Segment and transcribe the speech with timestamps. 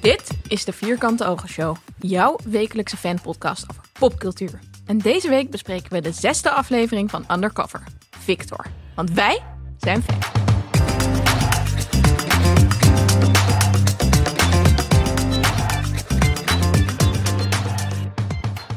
[0.00, 4.58] Dit is de Vierkante Ogen Show, jouw wekelijkse fanpodcast over popcultuur.
[4.86, 8.66] En deze week bespreken we de zesde aflevering van Undercover, Victor.
[8.94, 9.42] Want wij
[9.78, 10.18] zijn fan.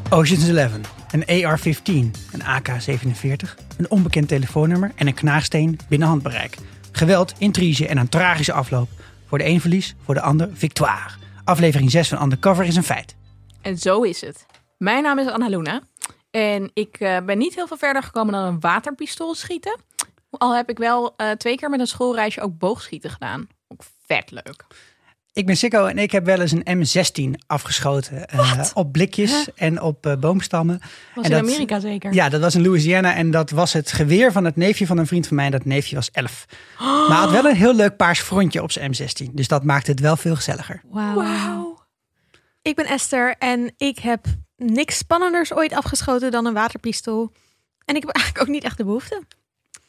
[0.09, 0.71] Ocean's 11,
[1.11, 1.91] een AR-15,
[2.31, 6.57] een AK-47, een onbekend telefoonnummer en een knaagsteen binnen handbereik.
[6.91, 8.89] Geweld, intrige en een tragische afloop.
[9.27, 11.20] Voor de een verlies, voor de ander victoire.
[11.43, 13.15] Aflevering 6 van Undercover is een feit.
[13.61, 14.45] En zo is het.
[14.77, 15.81] Mijn naam is Anna Luna.
[16.31, 19.79] En ik eh, ben niet heel veel verder gekomen dan een waterpistool schieten.
[20.29, 23.47] Al heb ik wel eh, twee keer met een schoolreisje ook boogschieten gedaan.
[23.67, 24.65] Ook vet leuk.
[25.33, 26.63] Ik ben Sikko en ik heb wel eens een
[27.35, 28.27] M16 afgeschoten.
[28.27, 30.79] eh, op blikjes en op eh, boomstammen.
[31.15, 32.13] Was En in dat- Amerika zeker?
[32.13, 35.07] Ja, dat was in Louisiana en dat was het geweer van het neefje van een
[35.07, 35.45] vriend van mij.
[35.45, 36.45] En dat neefje was 11.
[36.79, 39.31] Maar had wel een heel leuk paars frontje op zijn M16.
[39.33, 40.81] Dus dat maakte het wel veel gezelliger.
[40.89, 41.15] Wauw.
[41.15, 41.79] Wauw.
[42.61, 44.25] Ik ben Esther en ik heb
[44.57, 47.31] niks spannenders ooit afgeschoten dan een waterpistool.
[47.85, 49.21] En ik heb eigenlijk ook niet echt de behoefte.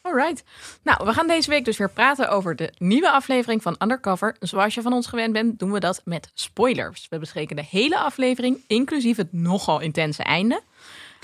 [0.05, 0.43] Alright.
[0.81, 4.35] Nou, we gaan deze week dus weer praten over de nieuwe aflevering van Undercover.
[4.39, 7.07] Zoals je van ons gewend bent, doen we dat met spoilers.
[7.09, 10.61] We bespreken de hele aflevering, inclusief het nogal intense einde.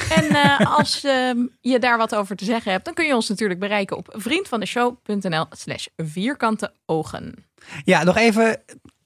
[0.10, 3.30] En eh, als ehm, je daar wat over te zeggen hebt, dan kun je ons
[3.30, 7.46] natuurlijk bereiken op vriendvandeshow.nl slash vierkante ogen.
[7.84, 8.62] Ja, nog even.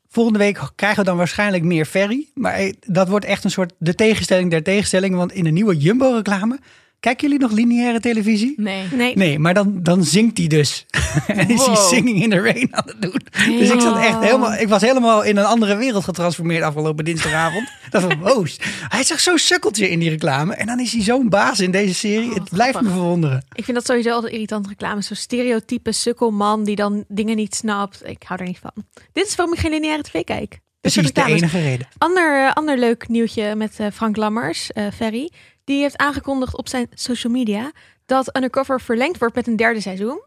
[0.09, 2.29] Volgende week krijgen we dan waarschijnlijk meer Ferry.
[2.33, 5.17] Maar eh, dat wordt echt een soort de tegenstelling der tegenstellingen.
[5.17, 6.59] Want in een nieuwe Jumbo-reclame.
[7.03, 8.53] Kijken jullie nog lineaire televisie?
[8.57, 8.87] Nee.
[8.91, 9.15] Nee.
[9.15, 10.85] Nee, maar dan, dan zingt hij dus.
[11.27, 11.75] en is hij.
[11.75, 13.21] Singing in the Rain aan het doen.
[13.57, 17.69] Dus ik, zat echt helemaal, ik was helemaal in een andere wereld getransformeerd afgelopen dinsdagavond.
[17.89, 18.47] dat van, wow,
[18.87, 20.55] hij echt zo'n sukkeltje in die reclame.
[20.55, 22.29] En dan is hij zo'n baas in deze serie.
[22.29, 23.45] Oh, het blijft me verwonderen.
[23.53, 25.01] Ik vind dat sowieso altijd irritant reclame.
[25.01, 28.01] Zo'n stereotype sukkelman die dan dingen niet snapt.
[28.07, 28.83] Ik hou er niet van.
[29.13, 30.59] Dit is waarom ik geen lineaire tv kijk.
[30.81, 31.87] Precies de enige reden.
[31.97, 35.31] Ander, ander leuk nieuwtje met eh, Frank Lammers, eh, Ferry.
[35.63, 37.71] Die heeft aangekondigd op zijn social media
[38.05, 40.21] dat Undercover verlengd wordt met een derde seizoen.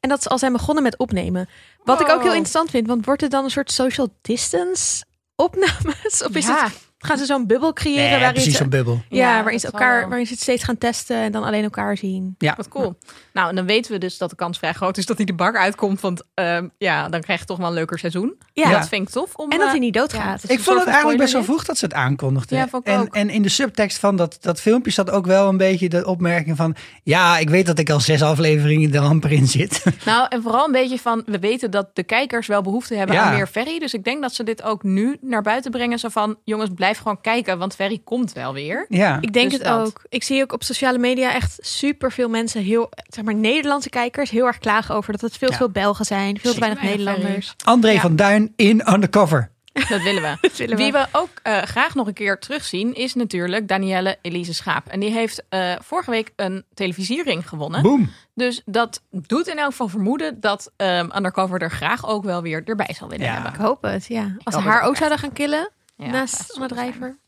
[0.00, 1.48] En dat ze al zijn begonnen met opnemen.
[1.84, 5.04] Wat ik ook heel interessant vind, want wordt het dan een soort social distance
[5.36, 6.22] opnames?
[6.28, 6.64] Of is Ja.
[6.64, 9.00] het, gaan ze zo'n bubbel creëren Nee, waarin, precies ze, zo'n bubbel.
[9.08, 10.08] ja, Ja, waarin, ze elkaar, wel.
[10.08, 12.34] waarin ze het steeds gaan testen en dan alleen elkaar zien?
[12.38, 12.98] Ja, Wat cool.
[13.32, 15.32] Nou, en dan weten we dus dat de kans vrij groot is dat hij de
[15.34, 16.00] bak uitkomt.
[16.00, 18.34] Want ehm, ja, dan krijg je toch wel een leuker seizoen.
[18.52, 18.70] Ja.
[18.70, 19.34] Dat vind ik tof.
[19.34, 20.42] Om, En dat eh, hij niet doodgaat.
[20.44, 22.58] is Ik vond het eigenlijk best wel vroeg dat ze het aankondigden.
[22.58, 23.14] Ja, vond ik en, ook.
[23.14, 26.56] en in de subtekst van dat, dat filmpje zat ook wel een beetje de opmerking
[26.56, 26.74] van...
[27.02, 29.82] Ja, ik weet dat ik al zes afleveringen er amper in zit.
[30.04, 33.22] Nou, en vooral een beetje van, we weten dat de kijkers wel behoefte hebben Ja.
[33.22, 33.78] aan meer Ferry.
[33.78, 35.98] Dus ik denk dat ze dit ook nu naar buiten brengen.
[35.98, 38.86] Zo van, jongens, blijf gewoon kijken, want Ferry komt wel weer.
[38.88, 39.18] ja.
[39.20, 39.86] Ik denk Dus het dat.
[39.86, 40.02] ook.
[40.08, 44.30] Ik zie ook op sociale media echt super veel mensen, heel, zeg maar Nederlandse kijkers,
[44.30, 45.58] heel erg klagen over dat het veel te Ja.
[45.58, 47.54] veel Belgen zijn, veel te weinig Nederlanders.
[47.64, 48.00] André Ja.
[48.00, 49.50] van Duin in Undercover.
[49.88, 50.36] Dat willen we.
[50.40, 50.82] Dat willen we.
[50.82, 54.86] Wie we ook eh, graag nog een keer terugzien, is natuurlijk Danielle Elise Schaap.
[54.88, 57.82] En die heeft eh, vorige week een televisiering gewonnen.
[57.82, 58.10] Boom.
[58.34, 62.62] Dus dat doet in elk geval vermoeden dat ehm, Undercover er graag ook wel weer
[62.64, 63.32] erbij zal willen Ja.
[63.32, 63.52] hebben.
[63.52, 64.36] Ik hoop het, ja.
[64.42, 66.66] Als ze haar ook zouden gaan killen, Ja, naast Anna.
[66.66, 67.18] Drijver.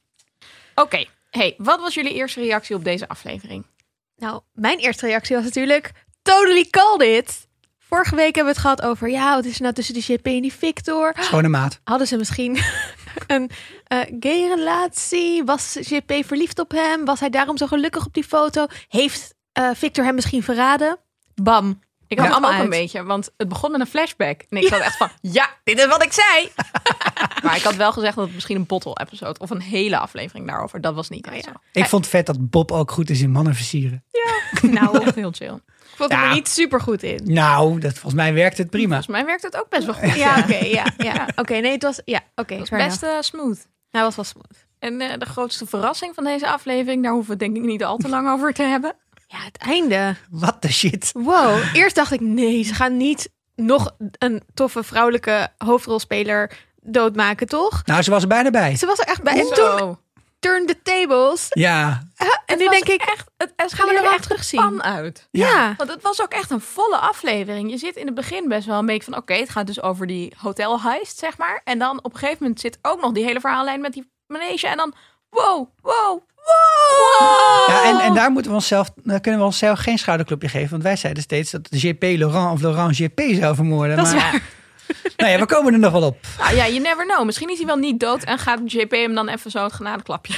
[0.74, 3.66] Oké, hey, wat was jullie eerste reactie op deze aflevering?
[4.16, 5.92] Nou, mijn eerste reactie was natuurlijk,
[6.22, 7.48] totally called it.
[7.78, 10.26] Vorige week hebben we het gehad over, ja, wat is er nou tussen die JP
[10.26, 11.14] en die Victor?
[11.20, 11.80] Schone maat.
[11.84, 12.58] Hadden ze misschien
[13.26, 13.50] een
[13.84, 15.44] eh gay relatie?
[15.44, 17.04] Was JP verliefd op hem?
[17.04, 18.66] Was hij daarom zo gelukkig op die foto?
[18.88, 20.98] Heeft eh, Victor hem misschien verraden?
[21.34, 21.80] Bam.
[22.10, 22.34] Ik had Ja.
[22.34, 24.40] hem ook Allemaal een beetje, want het begon met een flashback.
[24.48, 26.48] En ik zat echt van, ja, dit is wat ik zei.
[27.44, 30.80] maar ik had wel gezegd dat het misschien een bottle-episode of een hele aflevering daarover.
[30.80, 31.50] Dat was niet echt zo.
[31.72, 34.04] Ik vond het vet dat Bob ook goed is in mannen versieren.
[34.62, 35.54] Nou, Echt heel chill.
[35.54, 36.28] ik vond hem Ja.
[36.28, 37.20] er niet super goed in.
[37.24, 38.86] Nou, dat, volgens mij werkt het prima.
[38.94, 40.14] Volgens mij werkt het ook best wel goed.
[40.14, 41.28] Ja, oké, ja, ja.
[41.36, 42.58] Oké, nee, het was, ja, oké.
[42.58, 43.66] Was best eh, smooth.
[43.90, 44.66] Hij was wel smooth.
[44.78, 47.84] En eh, de grootste verrassing van deze aflevering, daar hoeven we het denk ik niet
[47.84, 48.94] al te lang over te hebben.
[49.30, 50.16] Ja, het einde.
[50.30, 51.10] Wat de shit.
[51.12, 51.58] Wow.
[51.72, 56.50] Eerst dacht ik, nee, ze gaan niet nog een toffe vrouwelijke hoofdrolspeler
[56.82, 57.82] doodmaken, toch?
[57.86, 58.76] Nou, ze was er bijna bij.
[58.76, 59.32] Ze was er echt bij.
[59.32, 59.98] En toen Zo.
[60.38, 61.46] turned the tables.
[61.48, 62.02] Ja,
[62.46, 64.60] En nu denk ik, echt, het gaan we er wel echt terugzien?
[64.60, 65.28] pan uit.
[65.30, 65.74] ja.
[65.76, 67.70] Want het was ook echt een volle aflevering.
[67.70, 69.20] Je zit in het begin best wel een beetje van...
[69.20, 71.60] oké, het gaat dus over die hotelheist, zeg maar.
[71.64, 74.66] En dan op een gegeven moment zit ook nog die hele verhaallijn met die manege.
[74.66, 74.94] En dan,
[75.30, 77.68] wow, wow, wow.
[77.68, 80.70] ja en, en daar moeten we onszelf, daar kunnen we onszelf geen schouderklopje geven.
[80.70, 83.96] Want wij zeiden steeds dat de GP Laurent of Laurent GP zou vermoorden.
[83.96, 84.40] Dat is maar, Ja.
[85.16, 86.26] Nou ja, we komen er nog wel op.
[86.38, 87.24] Nou ja, you never know.
[87.24, 90.34] Misschien is hij wel niet dood en gaat JP hem dan even zo het genadeklapje.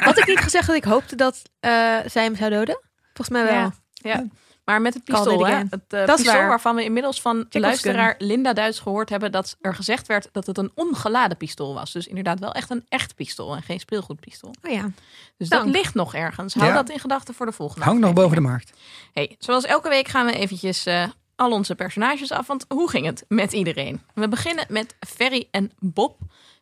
[0.00, 1.70] Had ik niet gezegd dat ik hoopte dat eh,
[2.06, 2.80] zij hem zou doden?
[3.14, 3.72] Volgens mij wel.
[3.92, 4.24] Ja.
[4.66, 5.54] Maar met het pistool, hè?
[5.54, 6.48] het uh, Dat is pistool waar.
[6.48, 10.46] waarvan we inmiddels van Check luisteraar Linda Duits gehoord hebben dat er gezegd werd dat
[10.46, 11.92] het een ongeladen pistool was.
[11.92, 14.54] Dus inderdaad wel echt een echt pistool en geen speelgoedpistool.
[14.62, 14.90] Oh ja.
[15.36, 15.64] Dus Dank.
[15.64, 16.54] dat ligt nog ergens.
[16.54, 16.74] Hou Ja.
[16.74, 17.84] dat in gedachten voor de volgende.
[17.84, 18.72] Hangt nog boven de markt.
[19.12, 21.04] Hey, zoals elke week gaan we eventjes eh,
[21.36, 22.46] al onze personages af.
[22.46, 24.00] Want hoe ging het met iedereen?
[24.14, 26.18] We beginnen met Ferry en Bob,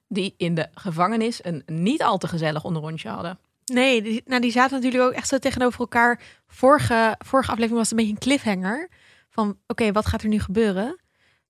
[0.09, 3.39] die in de gevangenis een niet al te gezellig onderrondje hadden.
[3.65, 6.21] Nee, die, nou, die zaten natuurlijk ook echt zo tegenover elkaar.
[6.47, 8.89] Vorige, vorige aflevering was het een beetje een cliffhanger.
[9.31, 11.01] Van oké, wat gaat er nu gebeuren?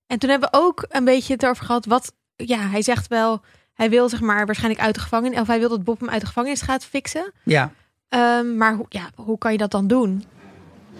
[0.06, 1.86] En toen hebben we ook een beetje het over gehad.
[1.86, 3.40] Wat, ja, hij zegt wel,
[3.74, 5.40] hij wil zeg maar waarschijnlijk uit de gevangenis.
[5.40, 7.32] Of hij wil dat Bob hem uit de gevangenis gaat fixen.
[7.44, 7.72] Ja,
[8.14, 10.24] Ehm, maar hoe, ja, hoe kan je dat dan doen?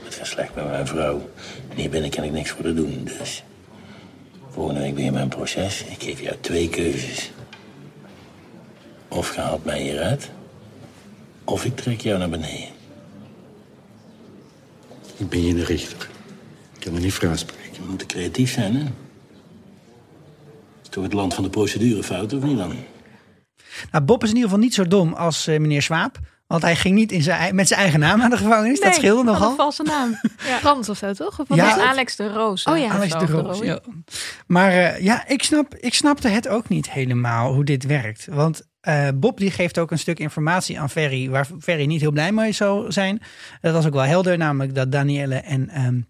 [0.03, 1.31] Het gaat slecht met mijn vrouw.
[1.69, 3.45] En hier binnen kan ik niks voor haar doen, dus...
[4.49, 5.85] Volgende week weer mijn proces.
[5.85, 7.33] Ik geef jou twee keuzes.
[9.09, 10.31] Of je haalt mij hieruit...
[11.45, 12.69] of ik trek jou naar beneden.
[15.17, 16.09] Ik ben je de richter.
[16.75, 17.73] Ik kan me niet vraagspreken.
[17.73, 18.85] Je moet creatief zijn, hè?
[20.83, 22.75] Is toch het land van de procedurefout, of niet dan?
[23.91, 26.19] nou, Bob is in ieder geval niet zo dom als eh, meneer Swaap.
[26.47, 28.81] Want hij ging niet in zijn, met zijn eigen naam naar de gevangenis.
[28.81, 29.57] dat scheelde Wat een nogal.
[29.57, 30.21] valse naam.
[30.61, 31.41] Frans of zo, toch?
[31.41, 31.89] Of Ja.
[31.89, 32.65] Alex de Roos.
[32.65, 32.89] Oh ja.
[32.89, 33.27] Alex de.
[33.27, 33.59] Roos.
[33.59, 33.81] Ja.
[34.47, 38.27] Maar eh, ja, ik, snap, ik snapte het ook niet helemaal hoe dit werkt.
[38.31, 41.31] Want eh, Bob die geeft ook een stuk informatie aan Ferry...
[41.31, 43.23] waar Ferry niet heel blij mee zou zijn.
[43.61, 46.01] Dat was ook wel helder, namelijk dat Danielle en ehm,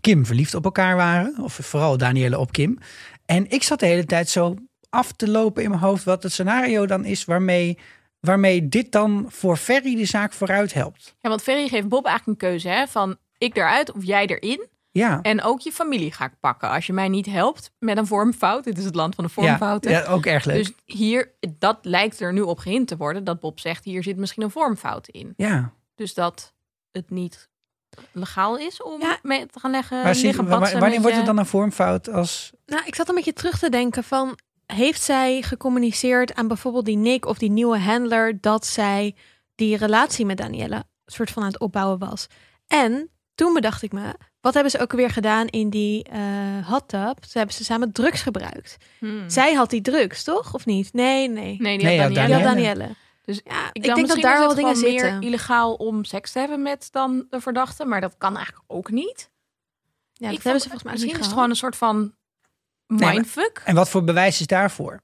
[0.00, 1.34] Kim verliefd op elkaar waren.
[1.42, 2.78] Of vooral Danielle op Kim.
[3.26, 4.54] En ik zat de hele tijd zo
[4.88, 6.04] af te lopen in mijn hoofd...
[6.04, 7.78] wat het scenario dan is waarmee,
[8.20, 11.14] waarmee dit dan voor Ferry de zaak vooruit helpt.
[11.18, 14.68] Ja, want Ferry geeft Bob eigenlijk een keuze hè, van ik eruit of jij erin.
[14.92, 16.70] Ja, En ook je familie ga ik pakken.
[16.70, 18.64] Als je mij niet helpt met een vormfout.
[18.64, 19.90] Dit is het land van de ja, vormfouten.
[19.90, 20.56] ja, ook erg leuk.
[20.56, 23.24] Dus hier, dat lijkt er nu op gehind te worden.
[23.24, 25.32] Dat Bob zegt, hier zit misschien een vormfout in.
[25.36, 25.72] ja.
[25.94, 26.54] Dus dat
[26.90, 27.48] het niet
[28.12, 29.18] legaal is om Ja.
[29.22, 30.14] mee te gaan leggen.
[30.14, 32.52] Zie- liggen wanneer wordt het dan een vormfout als...
[32.66, 34.38] Nou, ik zat een beetje terug te denken van...
[34.66, 38.40] Heeft zij gecommuniceerd aan bijvoorbeeld die Nick of die nieuwe handler...
[38.40, 39.14] dat zij
[39.54, 42.26] die relatie met Danielle soort van aan het opbouwen was?
[42.66, 44.14] En toen bedacht ik me...
[44.40, 47.24] Wat hebben ze ook weer gedaan in die eh hot tub?
[47.28, 48.76] Ze hebben ze samen drugs gebruikt.
[48.98, 49.30] Hmm.
[49.30, 50.54] Zij had die drugs, toch?
[50.54, 50.92] Of niet?
[50.92, 51.56] Nee, nee.
[51.58, 52.26] Nee, die Nee, had ja, Danielle.
[52.26, 52.94] Die had Danielle.
[53.24, 55.20] Dus Ja, ik, ik, denk dat daar wel dingen meer zitten.
[55.22, 57.84] illegaal om seks te hebben met dan de verdachte.
[57.84, 59.30] Maar dat kan eigenlijk ook niet.
[60.12, 62.14] Ja, dat ik hebben vond- ze volgens mij Misschien is het gewoon een soort van
[62.86, 63.62] maar- mindfuck.
[63.64, 65.00] En wat voor bewijs is daarvoor?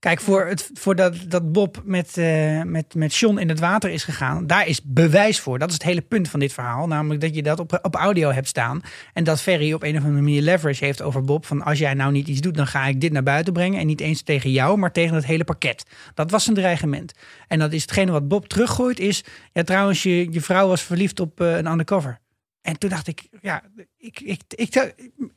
[0.00, 4.04] Kijk, voor, het, voor dat, Bob met, eh met, met John in het water is
[4.04, 5.58] gegaan, daar is bewijs voor.
[5.58, 6.86] Dat is het hele punt van dit verhaal.
[6.86, 8.80] Namelijk dat je dat op, op audio hebt staan.
[9.12, 11.46] En dat Ferry op een of andere manier leverage heeft over Bob.
[11.46, 13.80] Van als jij nou niet iets doet, dan ga ik dit naar buiten brengen.
[13.80, 15.84] En niet eens tegen jou, maar tegen het hele pakket.
[16.14, 17.12] Dat was een dreigement.
[17.48, 19.24] En dat is hetgene wat Bob teruggooit is.
[19.52, 22.18] Ja, trouwens, je, je vrouw was verliefd op eh, een undercover.
[22.62, 23.62] En toen dacht ik, ja,
[23.96, 24.94] ik, ik, ik,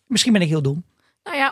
[0.08, 0.84] misschien ben ik heel dom.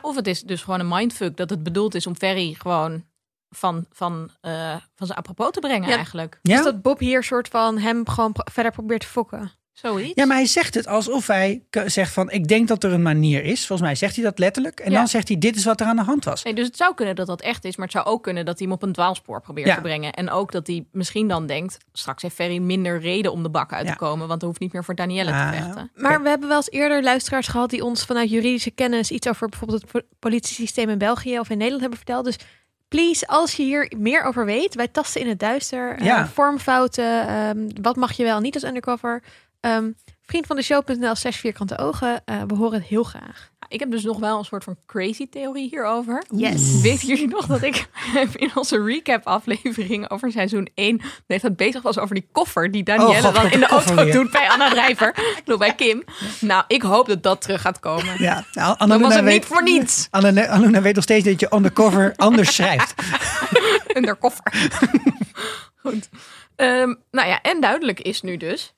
[0.01, 1.37] Of het is dus gewoon een mindfuck.
[1.37, 3.03] Dat het bedoeld is om Ferry gewoon
[3.49, 5.95] van, van, eh, van zijn apropos te brengen Ja.
[5.95, 6.39] eigenlijk.
[6.41, 6.55] Ja?
[6.55, 9.51] Dus dat Bob hier soort van hem gewoon pro- verder probeert te fokken.
[9.73, 10.11] Zoiets.
[10.15, 13.43] Ja, maar hij zegt het alsof hij zegt van ik denk dat er een manier
[13.43, 13.65] is.
[13.67, 14.79] Volgens mij zegt hij dat letterlijk.
[14.79, 14.97] En Ja.
[14.97, 16.43] dan zegt hij dit is wat er aan de hand was.
[16.43, 18.57] Nee, dus het zou kunnen dat dat echt is, maar het zou ook kunnen dat
[18.59, 19.75] hij hem op een dwaalspoor probeert Ja.
[19.75, 20.13] te brengen.
[20.13, 23.73] En ook dat hij misschien dan denkt, straks heeft Ferry minder reden om de bak
[23.73, 23.91] uit Ja.
[23.91, 25.49] te komen, want hij hoeft niet meer voor Danielle Ah.
[25.51, 25.91] te vechten.
[25.95, 29.49] Maar we hebben wel eens eerder luisteraars gehad die ons vanuit juridische kennis iets over
[29.49, 32.25] bijvoorbeeld het po- politiesysteem in België of in Nederland hebben verteld.
[32.25, 32.37] Dus
[32.87, 35.95] please, als je hier meer over weet, wij tasten in het duister.
[35.97, 36.27] eh, Ja.
[36.27, 39.23] vormfouten, ehm, wat mag je wel niet als undercover.
[39.61, 39.91] Ehm
[40.21, 42.21] vriend van de show.nl slash vierkante ogen.
[42.25, 43.49] eh, we horen het heel graag.
[43.67, 46.23] Ik heb dus nog wel een soort van crazy theorie hierover.
[46.35, 46.61] Yes.
[46.81, 47.87] Weten jullie nog dat ik
[48.35, 52.83] in onze recap aflevering over seizoen 1 dat het bezig was over die koffer die
[52.83, 54.13] Danielle Oh, God, dan in de auto weer.
[54.13, 55.07] doet bij Anna Drijver.
[55.09, 56.03] Ik bedoel, bij Kim.
[56.39, 58.15] Nou, ik hoop dat dat terug gaat komen.
[58.21, 60.07] Ja, nou, Dan was het weet, niet voor niets.
[60.09, 62.93] Anne- Annalena weet nog steeds dat je undercover anders schrijft.
[63.87, 64.69] in de koffer.
[65.81, 66.09] Goed.
[66.55, 68.73] Ehm, nou ja, en duidelijk is nu dus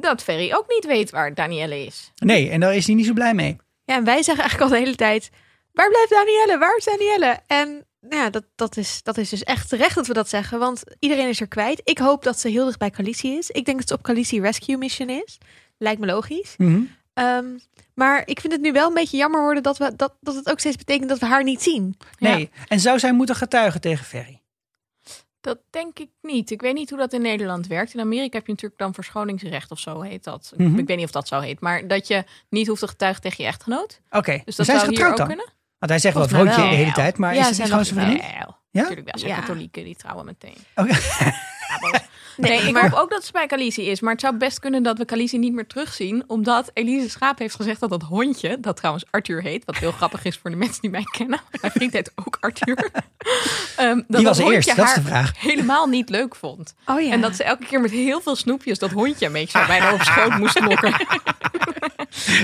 [0.00, 2.12] dat Ferry ook niet weet waar Danielle is.
[2.16, 3.56] Nee, en daar is hij niet zo blij mee.
[3.84, 5.30] Ja, en wij zeggen eigenlijk al de hele tijd,
[5.72, 6.58] waar blijft Danielle?
[6.58, 7.38] Waar is Danielle?
[7.46, 10.58] En nou ja, dat, dat, is, dat is dus echt terecht dat we dat zeggen,
[10.58, 11.80] want iedereen is er kwijt.
[11.84, 13.50] Ik hoop dat ze heel dicht bij Khaleesi is.
[13.50, 15.38] Ik denk dat ze op Khaleesi Rescue Mission is.
[15.78, 16.54] Lijkt me logisch.
[16.56, 16.82] Mhm.
[17.14, 17.46] Ehm,
[17.94, 20.50] maar ik vind het nu wel een beetje jammer worden dat, we, dat, dat het
[20.50, 21.96] ook steeds betekent dat we haar niet zien.
[22.18, 24.39] Nee, en zou zij moeten getuigen tegen Ferry?
[25.40, 26.50] Dat denk ik niet.
[26.50, 27.94] Ik weet niet hoe dat in Nederland werkt.
[27.94, 30.52] In Amerika heb je natuurlijk dan verschoningsrecht of zo heet dat.
[30.56, 30.78] Mhm.
[30.78, 31.60] Ik weet niet of dat zo heet.
[31.60, 34.00] Maar dat je niet hoeft te getuigen tegen je echtgenoot.
[34.10, 35.26] Oké, Dus dat zijn ze zou hier getrouwd ook dan?
[35.26, 35.52] kunnen.
[35.78, 38.00] Want hij zegt wel vrootje de hele tijd, maar Ja, is het niet gewoon zijn
[38.00, 38.26] vriendin?
[38.70, 38.80] Ja?
[38.82, 39.18] Natuurlijk wel.
[39.20, 39.38] Zijn Ja.
[39.40, 40.56] katholieken die trouwen meteen.
[40.74, 40.88] Oké.
[41.80, 42.00] Bos.
[42.40, 44.00] Nee, ik hoop ook dat ze bij Khaleesi is.
[44.00, 46.24] Maar het zou best kunnen dat we Khaleesi niet meer terugzien.
[46.26, 49.64] Omdat Elise Schaap heeft gezegd dat dat hondje, dat trouwens Arthur heet.
[49.64, 51.40] Wat heel grappig is voor de mensen die mij kennen.
[51.60, 52.90] Mijn vriend heet ook Arthur.
[53.76, 55.40] Ehm, dat Die was dat eerst, hondje dat is de haar vraag.
[55.40, 56.74] helemaal niet leuk vond.
[56.86, 57.12] Oh ja.
[57.12, 59.92] En dat ze elke keer met heel veel snoepjes dat hondje een beetje zo bijna
[59.92, 60.94] op schoot moest knokken.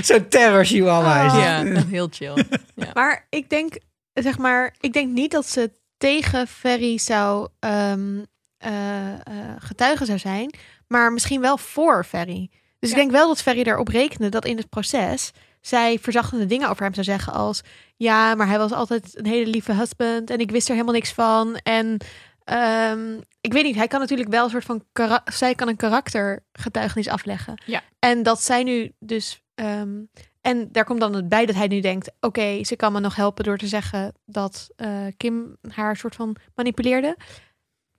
[0.01, 1.75] Zo'n terror chihuahua is het.
[1.75, 2.43] Ja, heel chill.
[2.75, 2.89] Ja.
[2.93, 3.77] Maar ik denk,
[4.13, 8.23] zeg maar, ik denk niet dat ze tegen Ferry zou ehm,
[8.57, 9.13] eh,
[9.57, 10.53] getuigen zou zijn,
[10.87, 12.49] maar misschien wel voor Ferry.
[12.79, 16.69] Dus ik denk wel dat Ferry erop rekende dat in het proces zij verzachtende dingen
[16.69, 17.61] over hem zou zeggen als
[17.95, 21.13] ja, maar hij was altijd een hele lieve husband en ik wist er helemaal niks
[21.13, 21.97] van en
[22.43, 24.83] ehm, ik weet niet, hij kan natuurlijk wel een soort van
[25.25, 27.61] zij kan een karaktergetuigenis afleggen.
[27.65, 27.83] Ja.
[27.99, 29.99] En dat zij nu dus ehm,
[30.47, 33.15] en daar komt dan het bij dat hij nu denkt: oké, ze kan me nog
[33.15, 37.17] helpen door te zeggen dat eh, Kim haar soort van manipuleerde.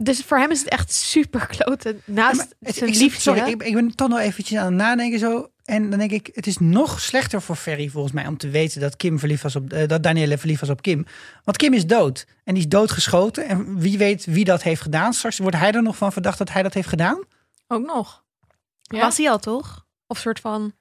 [0.02, 2.02] Dus voor hem is het echt super kloten.
[2.04, 3.20] Ja, Naast het- zijn liefde.
[3.20, 5.48] sorry, ik, ik ben toch nog eventjes aan het nadenken zo.
[5.64, 8.80] En dan denk ik, het is nog slechter voor Ferry volgens mij om te weten
[8.80, 11.06] dat Kim verliefd was op eh, dat Danielle verliefd was op Kim.
[11.44, 13.46] Want Kim is dood en die is doodgeschoten.
[13.48, 15.12] En wie weet wie dat heeft gedaan.
[15.12, 17.22] Straks wordt hij er nog van verdacht dat hij dat heeft gedaan.
[17.66, 18.24] Ook nog.
[18.82, 19.00] Ja.
[19.00, 19.86] Was hij al toch?
[20.06, 20.72] Of soort van.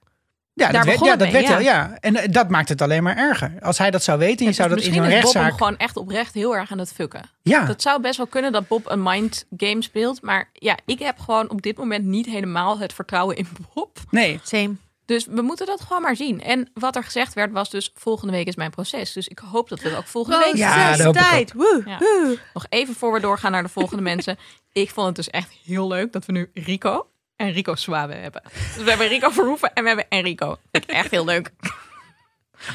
[0.57, 1.51] Ja, Daar dat werd, begon ja, dat mee, werd ja.
[1.53, 1.97] wel, ja.
[1.99, 3.51] En eh, dat maakt het alleen maar erger.
[3.61, 5.49] Als hij dat zou weten, en je zou dat in misschien een is Bob rechtszaak.
[5.49, 7.21] hem gewoon echt oprecht heel erg aan het fucken.
[7.41, 10.21] Ja, Dat zou best wel kunnen dat Bob een mind game speelt.
[10.21, 13.97] Maar ja, ik heb gewoon op dit moment niet helemaal het vertrouwen in Bob.
[14.11, 14.39] nee.
[14.43, 14.75] Same.
[15.05, 16.41] Dus we moeten dat gewoon maar zien.
[16.43, 19.13] En wat er gezegd werd was dus volgende week is mijn proces.
[19.13, 21.13] Dus ik hoop dat we het ook volgende week Ja, dat ik ook.
[21.13, 21.53] tijd.
[21.53, 21.97] Woe, Ja.
[21.97, 22.37] woe.
[22.53, 24.37] Nog even voor we doorgaan naar de volgende mensen.
[24.71, 28.41] Ik vond het dus echt heel leuk dat we nu Rico en Rico Suave hebben.
[28.43, 30.57] Dus we hebben Rico Verhoeven en we hebben Enrico.
[30.71, 31.51] Vind ik echt heel leuk.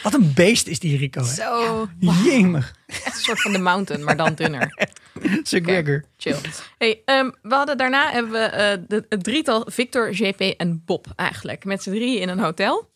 [0.02, 1.21] Wat een beest is die Rico.
[1.21, 1.26] Hè?
[1.26, 1.88] Zo.
[1.99, 2.75] Jemig.
[2.87, 4.90] Echt een soort van The Mountain, maar dan dunner.
[5.42, 6.04] Sir Gregor.
[6.16, 6.37] Chill.
[6.78, 11.07] Hey, ehm, we hadden daarna hebben we eh, de, het drietal Victor, JP en Bob
[11.16, 11.64] eigenlijk.
[11.64, 12.90] Met z'n drieën in een hotel.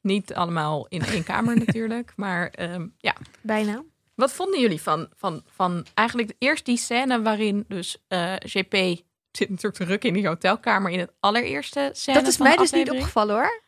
[0.00, 2.12] Niet allemaal in één kamer natuurlijk.
[2.16, 3.82] Maar ehm, ja, Bijna.
[4.14, 9.02] wat vonden jullie van, van, van eigenlijk eerst die scène waarin dus eh, JP
[9.32, 12.56] zit natuurlijk te rukken in die hotelkamer in het allereerste scène Dat is van mij
[12.56, 13.62] dus niet opgevallen hoor.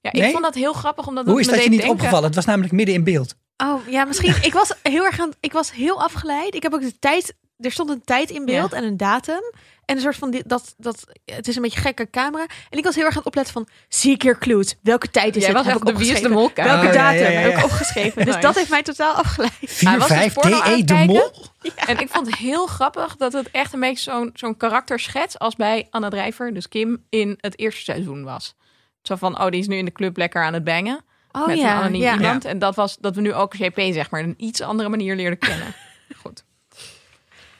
[0.00, 0.30] Ja, ik Nee?
[0.30, 2.26] vond dat heel grappig omdat Hoe het is me dat je deed niet denken- opgevallen?
[2.26, 3.34] Het was namelijk midden in beeld.
[3.56, 4.34] Oh ja, misschien.
[4.42, 5.32] ik was heel erg aan.
[5.40, 6.54] Ik was heel afgeleid.
[6.54, 7.34] Ik heb ook de tijd.
[7.58, 8.76] Er stond een tijd in beeld Ja.
[8.76, 9.52] en een datum.
[9.84, 11.04] En een soort van dit, dat, dat.
[11.24, 12.46] Het is een beetje gekke camera.
[12.70, 13.68] En ik was heel erg aan het opletten van.
[13.88, 14.74] Zie ik hier clues?
[14.82, 15.56] Welke tijd is Jij het?
[15.56, 16.64] was Heb ik de wie is de opgeschreven.
[16.64, 16.72] mol.
[16.72, 18.24] Welke Oh, ja, datum ja, ja, heb ik opgeschreven?
[18.24, 19.52] Dus dat heeft mij totaal afgeleid.
[19.60, 21.32] 4, was dus 5, porno aan DE de mol.
[21.86, 25.56] En ik vond het heel grappig dat het echt een beetje zo'n zo'n karakterschets als
[25.56, 28.54] bij Anna Drijver, dus Kim, in het eerste seizoen was.
[29.02, 31.56] Zo van, oh, die is nu in de club lekker aan het bangen Oh met
[31.56, 32.14] een ja, anoniem ja.
[32.14, 32.44] iemand.
[32.44, 35.38] En dat was dat we nu ook JP, zeg maar, een iets andere manier leerden
[35.38, 35.74] kennen.
[36.22, 36.44] Goed.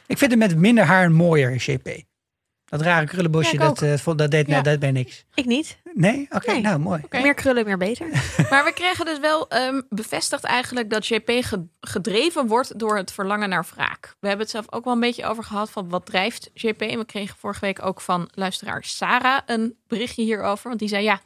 [0.06, 2.02] Ik vind het met minder haar mooier, JP.
[2.64, 4.62] Dat rare krullenbosje, Ja, dat, eh, dat deed mij Ja.
[4.62, 5.24] dat bij niks.
[5.34, 5.78] Ik niet.
[5.92, 6.26] Nee?
[6.30, 6.60] Oké, Nee.
[6.60, 7.00] nou mooi.
[7.10, 8.06] Meer krullen, meer beter.
[8.50, 13.12] Maar we kregen dus wel ehm, bevestigd eigenlijk dat JP ge- gedreven wordt door het
[13.12, 14.14] verlangen naar wraak.
[14.20, 16.80] We hebben het zelf ook wel een beetje over gehad van wat drijft JP.
[16.82, 20.68] En we kregen vorige week ook van luisteraar Sarah een berichtje hierover.
[20.68, 21.20] Want die zei ja,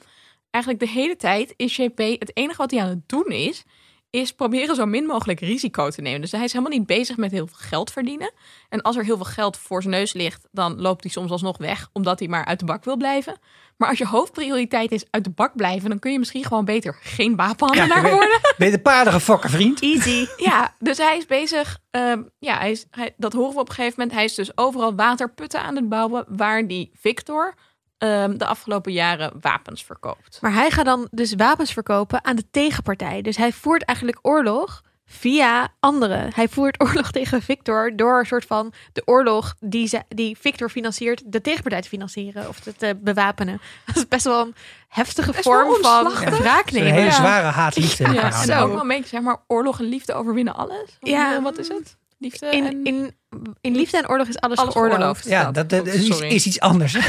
[0.50, 3.64] eigenlijk de hele tijd is JP het enige wat hij aan het doen is,
[4.10, 6.20] is proberen zo min mogelijk risico te nemen.
[6.20, 8.32] Dus hij is helemaal niet bezig met heel veel geld verdienen.
[8.68, 11.58] En als er heel veel geld voor zijn neus ligt, dan loopt hij soms alsnog
[11.58, 13.38] weg, omdat hij maar uit de bak wil blijven.
[13.76, 16.98] Maar als je hoofdprioriteit is uit de bak blijven, dan kun je misschien gewoon beter
[17.02, 18.40] geen wapenhandelaar Ja, worden.
[18.56, 19.80] Ben je de paarden gefokken, vriend?
[19.80, 20.26] Easy.
[20.36, 21.78] Ja, dus hij is bezig.
[21.90, 24.16] ehm, ja, hij is, hij, dat horen we op een gegeven moment.
[24.16, 27.54] Hij is dus overal waterputten aan het bouwen, waar die Victor
[27.98, 30.38] de afgelopen jaren wapens verkoopt.
[30.40, 33.22] Maar hij gaat dan dus wapens verkopen aan de tegenpartij.
[33.22, 36.30] Dus hij voert eigenlijk oorlog via anderen.
[36.34, 40.68] Hij voert oorlog tegen Victor door een soort van de oorlog die, ze, die Victor
[40.70, 43.60] financiert, de tegenpartij te financieren of te, te bewapenen.
[43.86, 44.54] Dat is best wel een
[44.88, 47.10] heftige Best wel vorm van wraak Een hele Ja.
[47.10, 48.12] zware haat-liefde.
[48.12, 50.82] Ja, en ook wel een beetje, zeg maar, oorlog en liefde overwinnen alles.
[51.00, 51.42] Of, Ja.
[51.42, 51.96] wat is het?
[52.18, 52.84] Liefde In, en...
[52.84, 53.16] in,
[53.60, 54.96] in liefde en oorlog is alles, Alles geoorloofd.
[55.00, 55.28] geoorloofd.
[55.28, 56.28] Ja, dat, dat is, Sorry.
[56.28, 56.94] is iets anders.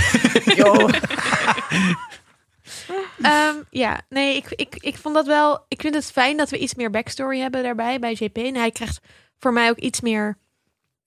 [3.21, 5.65] Ehm, ja, nee, ik, ik, ik vond dat wel.
[5.67, 8.37] Ik vind het fijn dat we iets meer backstory hebben daarbij bij JP.
[8.37, 8.99] En hij krijgt
[9.37, 10.37] voor mij ook iets meer.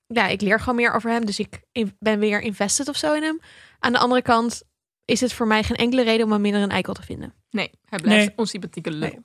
[0.07, 1.27] Ja, ik leer gewoon meer over hem.
[1.27, 3.41] Dus ik in- ben weer invested of zo in hem.
[3.79, 4.63] Aan de andere kant
[5.05, 7.35] is het voor mij geen enkele reden om hem minder een eikel te vinden.
[7.51, 8.37] Nee, hij blijft Nee.
[8.37, 9.09] onsympathieke lul.
[9.09, 9.21] Nee.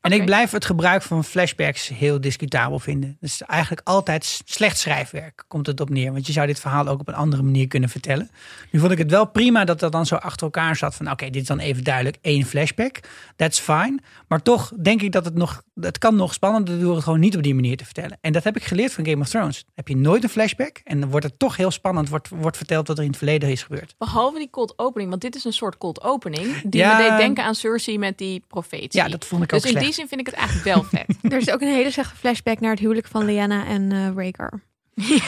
[0.00, 3.16] En ik blijf het gebruik van flashbacks heel discutabel vinden.
[3.20, 6.12] Dus eigenlijk altijd slecht schrijfwerk komt het op neer.
[6.12, 8.30] Want je zou dit verhaal ook op een andere manier kunnen vertellen.
[8.70, 10.94] Nu vond ik het wel prima dat dat dan zo achter elkaar zat.
[10.94, 13.00] Van oké, dit is dan even duidelijk één flashback.
[13.36, 13.98] That's fine.
[14.28, 17.36] Maar toch denk ik dat het nog het kan nog spannender door het gewoon niet
[17.36, 18.18] op die manier te vertellen.
[18.20, 19.64] En dat heb ik geleerd van Game of Thrones.
[19.74, 22.88] Heb je nooit een flashback en dan wordt het toch heel spannend, wordt, wordt verteld
[22.88, 23.94] wat er in het verleden is gebeurd.
[23.98, 26.60] Behalve die cold opening, want dit is een soort cold opening.
[26.64, 26.96] Die Ja.
[26.98, 29.00] me deed denken aan Cersei met die profetie.
[29.02, 29.84] Ja, dat vond ik ook Dus in slecht.
[29.84, 31.16] die zin vind ik het eigenlijk wel vet.
[31.32, 34.60] Er is ook een hele slechte flashback naar het huwelijk van Lyanna en eh Rhaegar.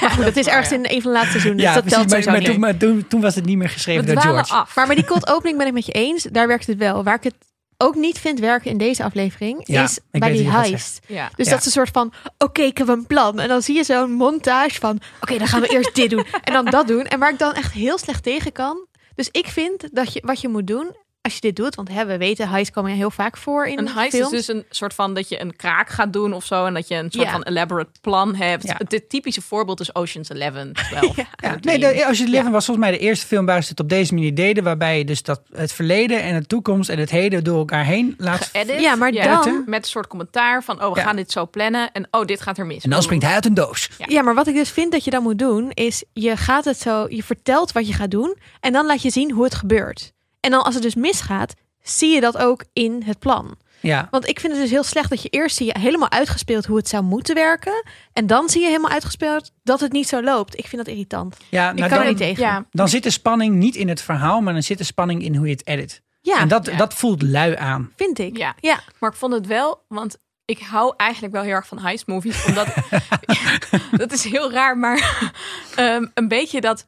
[0.00, 1.64] ja, Dat is ergens in een van de laatste seizoenen.
[1.64, 4.06] dus dat precies, telt maar, maar, toen, maar toen, toen was het niet meer geschreven
[4.06, 4.52] door George.
[4.54, 4.76] af.
[4.76, 6.22] Maar met die cold opening ben ik met je eens.
[6.22, 7.04] Daar werkt het wel.
[7.04, 7.34] Waar ik het
[7.82, 11.00] ook niet vind werken in deze aflevering, Ja, is bij die heist.
[11.06, 11.30] Ja.
[11.36, 11.50] Dus Ja.
[11.52, 13.40] dat is een soort van, oké, ik heb een plan.
[13.40, 16.26] En dan zie je zo'n montage van, oké, dan gaan we eerst dit doen.
[16.44, 17.04] En dan dat doen.
[17.06, 18.86] En waar ik dan echt heel slecht tegen kan.
[19.14, 21.74] Dus ik vind dat je, wat je moet doen, als je dit doet.
[21.74, 24.32] Want hè, we weten, heists komen heel vaak voor in Een heist films.
[24.32, 26.64] is dus een soort van dat je een kraak gaat doen of zo.
[26.66, 27.32] En dat je een soort Ja.
[27.32, 28.62] van elaborate plan hebt.
[28.66, 28.76] Ja.
[28.88, 30.72] Het typische voorbeeld is Ocean's Eleven.
[30.90, 31.24] 12, Ja.
[31.36, 31.60] Ja, 13.
[31.62, 34.14] nee, de, Ocean's Eleven was volgens mij de eerste film waar ze het op deze
[34.14, 34.64] manier deden.
[34.64, 38.14] Waarbij je dus dat het verleden en de toekomst en het heden door elkaar heen
[38.18, 38.44] laat.
[38.52, 38.80] Geëdit.
[38.80, 41.04] Ja, maar dan- Met een soort commentaar van, oh, we Ja.
[41.06, 41.92] gaan dit zo plannen.
[41.92, 42.84] En oh, dit gaat er mis.
[42.84, 43.88] En dan springt hij uit een doos.
[43.98, 44.06] Ja.
[44.08, 46.78] Ja, maar wat ik dus vind dat je dan moet doen, is je gaat het
[46.80, 50.12] zo, je vertelt wat je gaat doen en dan laat je zien hoe het gebeurt.
[50.42, 53.56] En dan als het dus misgaat, zie je dat ook in het plan.
[53.80, 56.66] Ja, Want ik vind het dus heel slecht dat je eerst zie je helemaal uitgespeeld
[56.66, 57.84] hoe het zou moeten werken.
[58.12, 60.58] En dan zie je helemaal uitgespeeld dat het niet zo loopt.
[60.58, 61.36] Ik vind dat irritant.
[61.48, 62.42] ja Ik nou, kan er dan, niet tegen.
[62.42, 65.36] Ja, dan zit de spanning niet in het verhaal, maar dan zit de spanning in
[65.36, 66.02] hoe je het edit.
[66.20, 66.76] Ja, en dat, ja.
[66.76, 67.92] dat voelt lui aan.
[67.96, 68.36] vind ik.
[68.36, 68.54] Ja.
[68.60, 68.80] ja.
[68.98, 72.44] maar ik vond het wel, want ik hou eigenlijk wel heel erg van heist movies.
[72.44, 72.68] Omdat,
[74.02, 75.30] dat is heel raar, maar
[75.76, 76.86] ehm, een beetje dat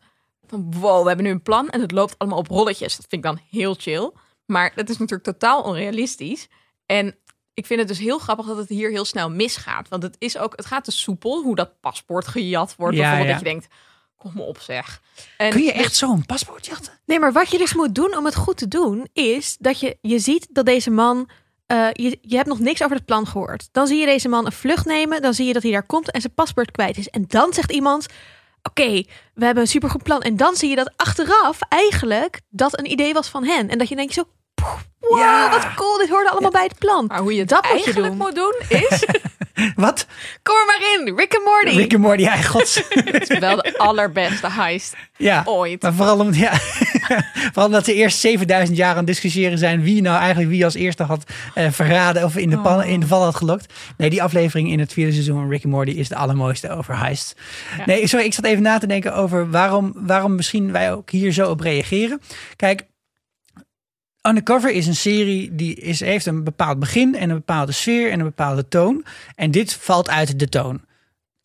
[0.55, 2.97] van wow, we hebben nu een plan en het loopt allemaal op rolletjes.
[2.97, 4.11] Dat vind ik dan heel chill.
[4.47, 6.49] Maar dat is natuurlijk totaal onrealistisch.
[6.87, 7.17] En
[7.55, 9.89] ik vind het dus heel grappig dat het hier heel snel misgaat.
[9.89, 12.97] Want het is ook, het gaat te soepel hoe dat paspoort gejat wordt.
[12.97, 13.45] Ja, bijvoorbeeld ja.
[13.45, 13.75] dat je denkt,
[14.17, 15.01] kom op zeg.
[15.37, 16.93] En Kun je echt zo'n paspoort jatten?
[17.07, 19.99] Nee, maar wat je dus moet doen om het goed te doen, is dat je,
[20.01, 21.29] je ziet dat deze man.
[21.67, 23.69] eh, je, je hebt nog niks over het plan gehoord.
[23.73, 25.23] Dan zie je deze man een vlucht nemen.
[25.23, 27.09] Dan zie je dat hij daar komt en zijn paspoort kwijt is.
[27.09, 28.07] En dan zegt iemand:
[28.69, 29.05] Oké,
[29.35, 30.21] we hebben een supergoed plan.
[30.21, 33.69] En dan zie je dat achteraf eigenlijk dat een idee was van hen.
[33.69, 34.25] En dat je denkt zo.
[34.65, 35.51] "Poeh, Wow, Ja.
[35.51, 37.05] wat cool, dit hoorde allemaal bij het plan.
[37.07, 38.17] Maar hoe je het Dat moet je eigenlijk doen.
[38.27, 39.05] moet doen is,
[39.75, 40.07] Wat?
[40.43, 41.77] Kom er maar in, Rick en Morty.
[41.77, 42.75] Rick en Morty, ja, gods.
[42.89, 45.43] het is wel de allerbeste heist ja.
[45.45, 45.83] ooit.
[45.83, 46.53] Maar vooral, om, ja,
[47.53, 50.75] vooral omdat ze eerst 7000 jaar aan het discussiëren zijn wie nou eigenlijk wie als
[50.75, 51.25] eerste had
[51.55, 53.73] eh, verraden of in de, pan, in de val had gelokt.
[53.97, 56.99] Nee, die aflevering in het vierde seizoen van Rick and Morty is de allermooiste over
[56.99, 57.35] heist.
[57.79, 57.83] Ja.
[57.87, 61.33] Nee, sorry, ik zat even na te denken over waarom, waarom misschien wij ook hier
[61.33, 62.21] zo op reageren.
[62.57, 62.83] Kijk,
[64.29, 68.19] Undercover is een serie die is, heeft een bepaald begin en een bepaalde sfeer en
[68.19, 69.05] een bepaalde toon.
[69.35, 70.81] En dit valt uit de toon.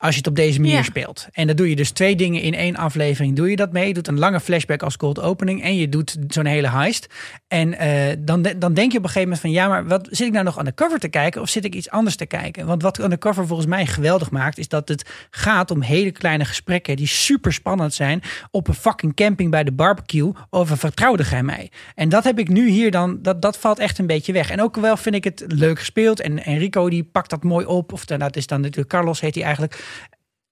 [0.02, 0.84] Als je het op deze manier Ja.
[0.84, 1.28] speelt.
[1.32, 3.36] En dan doe je dus twee dingen in één aflevering.
[3.36, 3.88] Doe je dat mee.
[3.88, 5.64] Je doet een lange flashback als cold opening.
[5.64, 7.08] En je doet zo'n hele heist.
[7.48, 9.52] En eh, dan, de- dan denk je op een gegeven moment van...
[9.52, 11.42] Ja, maar wat zit ik nou nog undercover te kijken?
[11.42, 12.66] Of zit ik iets anders te kijken?
[12.66, 14.58] Want wat undercover volgens mij geweldig maakt...
[14.58, 16.96] is dat het gaat om hele kleine gesprekken...
[16.96, 18.22] die super spannend zijn...
[18.52, 20.32] op een fucking camping bij de barbecue...
[20.50, 21.72] over vertrouwde gij mij?
[21.96, 23.20] En dat heb ik nu hier dan...
[23.22, 24.50] Dat, dat valt echt een beetje weg.
[24.50, 26.20] En ook wel vind ik het leuk gespeeld.
[26.22, 27.94] En Enrico die pakt dat mooi op.
[27.94, 29.89] Of dat is dan natuurlijk Carlos heet hij eigenlijk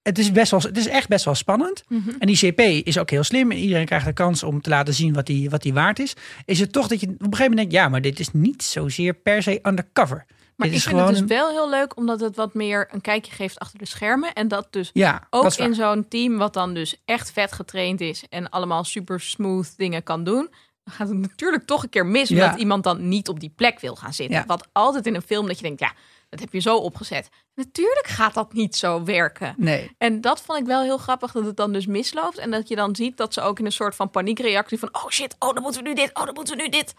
[0.08, 1.84] het is, best wel, het is echt best wel spannend.
[1.88, 2.10] Mhm.
[2.18, 3.50] En die CP is ook heel slim.
[3.50, 6.14] En iedereen krijgt de kans om te laten zien wat hij wat die waard is.
[6.44, 7.72] Is het toch dat je op een gegeven moment denkt...
[7.72, 10.24] ja, maar dit is niet zozeer per se undercover.
[10.56, 13.32] Maar dit ik vind het dus wel heel leuk, omdat het wat meer een kijkje
[13.32, 14.32] geeft achter de schermen.
[14.32, 18.00] En dat dus Ja, ook dat in zo'n team wat dan dus echt vet getraind
[18.00, 20.48] is en allemaal super smooth dingen kan doen.
[20.84, 22.44] Dan gaat het natuurlijk toch een keer mis, Ja.
[22.44, 24.36] omdat iemand dan niet op die plek wil gaan zitten.
[24.36, 24.44] Ja.
[24.46, 25.92] Wat altijd in een film dat je denkt, ja,
[26.28, 27.28] dat heb je zo opgezet.
[27.54, 29.54] Natuurlijk gaat dat niet zo werken.
[29.56, 29.94] Nee.
[29.98, 32.38] En dat vond ik wel heel grappig, dat het dan dus misloopt.
[32.38, 34.88] En dat je dan ziet dat ze ook in een soort van paniekreactie van...
[34.92, 36.94] oh shit, oh dan moeten we nu dit, oh dan moeten we nu dit.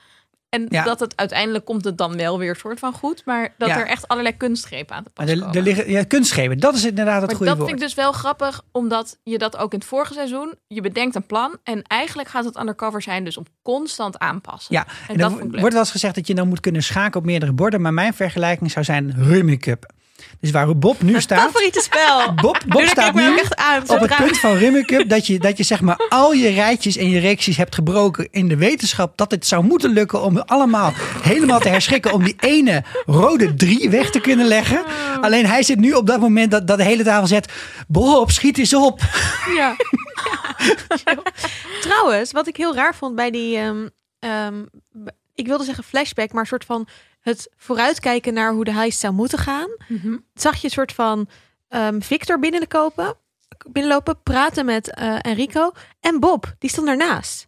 [0.49, 0.83] En Ja.
[0.83, 3.21] dat het uiteindelijk komt het dan wel weer soort van goed.
[3.25, 3.79] Maar dat Ja.
[3.79, 5.55] er echt allerlei kunstgrepen aan te Maar pas er, komen.
[5.55, 7.69] er liggen, ja, kunstgeven, dat is inderdaad het Maar goede dat woord.
[7.69, 10.53] vind ik dus wel grappig, omdat je dat ook in het vorige seizoen...
[10.67, 13.23] je bedenkt een plan en eigenlijk gaat het undercover zijn...
[13.23, 14.75] dus om constant aanpassen.
[14.75, 17.25] Ja, En, en dat wordt wel eens gezegd dat je dan moet kunnen schaken op
[17.25, 17.81] meerdere borden.
[17.81, 19.91] Maar mijn vergelijking zou zijn Rummy Cup.
[20.39, 21.39] Dus waar Bob nu staat...
[21.39, 22.33] Favoriete spel.
[22.41, 23.81] Bob, Bob staat nu ook echt aan.
[23.87, 26.97] op het punt van Rummy Cup dat je, dat je zeg maar al je rijtjes
[26.97, 30.93] en je reacties hebt gebroken in de wetenschap dat het zou moeten lukken om allemaal
[31.21, 34.83] helemaal te herschikken om die ene rode drie weg te kunnen leggen.
[35.21, 37.51] Alleen hij zit nu op dat moment dat, dat de hele tafel zet,
[37.87, 39.01] Bob, schiet eens op.
[39.55, 39.75] Ja.
[41.81, 43.57] Trouwens, wat ik heel raar vond bij die.
[43.57, 43.87] ehm,
[44.19, 44.63] ehm,
[45.35, 46.87] ik wilde zeggen flashback, maar een soort van
[47.29, 49.69] het vooruitkijken naar hoe de heist zou moeten gaan.
[49.87, 50.17] Mhm.
[50.33, 51.29] Zag je een soort van
[51.67, 53.15] ehm, Victor binnenlopen,
[53.71, 56.55] binnenlopen, praten met eh, Enrico en Bob.
[56.57, 57.47] Die stond ernaast.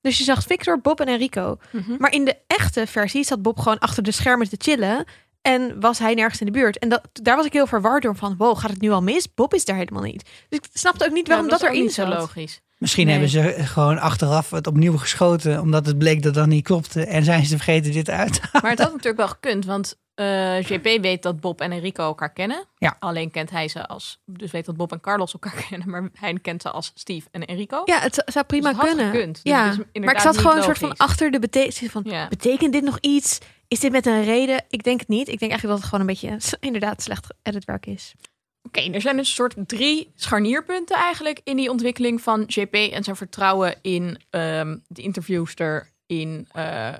[0.00, 1.58] Dus je zag Victor, Bob en Enrico.
[1.72, 1.96] Mhm.
[1.98, 5.04] Maar in de echte versie zat Bob gewoon achter de schermen te chillen.
[5.42, 6.78] En was hij nergens in de buurt.
[6.78, 9.34] En dat, daar was ik heel verward door van, wow, gaat het nu al mis?
[9.34, 10.22] Bob is daar helemaal niet.
[10.48, 12.18] Dus ik snapte ook niet waarom Ja, dat, is ook erin zo zat.
[12.18, 12.60] logisch.
[12.78, 13.12] Misschien Nee.
[13.18, 17.04] hebben ze gewoon achteraf het opnieuw geschoten, omdat het bleek dat dat niet klopte.
[17.06, 18.40] En zijn ze vergeten dit uit.
[18.52, 22.32] Maar het had natuurlijk wel gekund, want eh JP weet dat Bob en Enrico elkaar
[22.32, 22.64] kennen.
[22.78, 22.96] Ja.
[22.98, 26.38] Alleen kent hij ze als, dus weet dat Bob en Carlos elkaar kennen, maar hij
[26.42, 27.82] kent ze als Steve en Enrico.
[27.84, 29.10] Ja, het zou prima Dus het kunnen.
[29.10, 29.34] gekund.
[29.42, 32.28] Dus ja, het maar ik zat gewoon een soort van achter de betekenis van, Ja.
[32.28, 33.38] betekent dit nog iets?
[33.70, 34.64] Is dit met een reden?
[34.68, 35.28] Ik denk het niet.
[35.28, 38.14] Ik denk eigenlijk dat het gewoon een beetje inderdaad slecht editwerk is.
[38.62, 43.04] Oké, er zijn dus een soort drie scharnierpunten eigenlijk in die ontwikkeling van JP en
[43.04, 46.96] zijn vertrouwen in ehm, de interviewster, in eh, eh,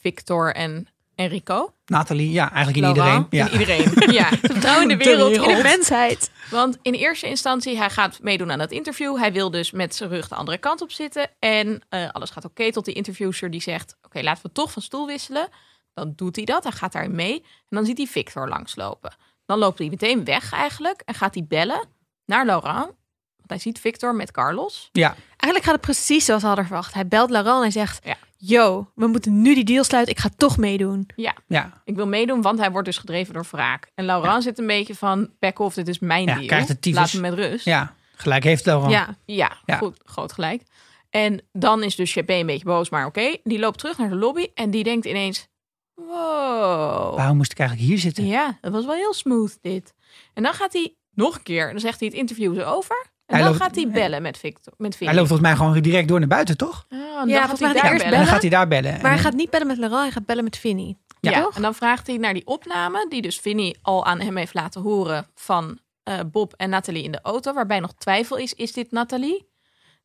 [0.00, 1.72] Victor en Enrico.
[1.86, 3.26] Nathalie, ja, eigenlijk in iedereen.
[3.30, 3.46] Ja.
[3.46, 3.92] In iedereen.
[4.12, 5.32] Ja, vertrouwen in de wereld.
[5.32, 6.30] In de mensheid.
[6.50, 9.18] Want in eerste instantie, hij gaat meedoen aan dat interview.
[9.18, 11.30] Hij wil dus met zijn rug de andere kant op zitten.
[11.38, 13.96] En eh, alles gaat oké tot die interviewster die zegt...
[14.02, 15.48] oké, laten we toch van stoel wisselen.
[15.94, 17.34] Dan doet hij dat, hij gaat daarin mee.
[17.40, 19.14] En dan ziet hij Victor langslopen.
[19.46, 21.02] Dan loopt hij meteen weg eigenlijk.
[21.04, 21.84] En gaat hij bellen
[22.26, 22.92] naar Laurent.
[23.36, 24.88] Want hij ziet Victor met Carlos.
[24.92, 26.94] ja, Eigenlijk gaat het precies zoals we hadden verwacht.
[26.94, 28.16] Hij belt Laurent en hij zegt, Ja.
[28.36, 30.14] yo, we moeten nu die deal sluiten.
[30.14, 31.08] Ik ga toch meedoen.
[31.16, 31.82] Ja, ja.
[31.84, 33.90] ik wil meedoen, want hij wordt dus gedreven door wraak.
[33.94, 35.30] En Laurent zit een beetje van...
[35.38, 36.46] back off, dit is mijn Ja, deal.
[36.46, 37.00] krijgt tyfus.
[37.00, 37.64] Laat me met rust.
[37.64, 37.94] ja.
[38.16, 38.92] Gelijk heeft Laurent.
[38.92, 39.76] Ja, Ja, Ja.
[39.76, 40.62] goed, groot gelijk.
[41.10, 43.36] En dan is dus JP een beetje boos, maar oké.
[43.44, 45.48] Die loopt terug naar de lobby en die denkt ineens...
[45.94, 48.26] Wow, Waarom moest ik eigenlijk hier zitten?
[48.26, 49.94] ja, dat was wel heel smooth dit.
[50.34, 52.96] En dan gaat hij nog een keer, dan zegt hij het interview is over.
[53.26, 54.72] En Hij dan loopt- gaat hij bellen met Victor.
[54.76, 55.08] Met Vinnie.
[55.08, 56.86] Hij loopt volgens mij gewoon direct door naar buiten, toch?
[56.88, 58.10] Ja, en dan Ja, gaat hij daar bellen.
[58.10, 58.90] dan gaat hij daar bellen.
[58.92, 60.98] maar En hij gaat niet bellen met Laurent, hij gaat bellen met Vinnie.
[61.20, 61.56] Ja, toch?
[61.56, 64.80] en dan vraagt hij naar die opname die dus Vinnie al aan hem heeft laten
[64.82, 68.90] horen van eh, Bob en Nathalie in de auto, waarbij nog twijfel is, is dit
[68.90, 69.48] Nathalie?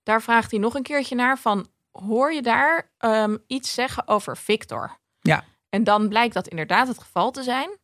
[0.03, 4.37] Daar vraagt hij nog een keertje naar van, hoor je daar ehm, iets zeggen over
[4.37, 4.97] Victor?
[5.19, 5.43] Ja.
[5.69, 7.77] En dan blijkt dat inderdaad het geval te zijn.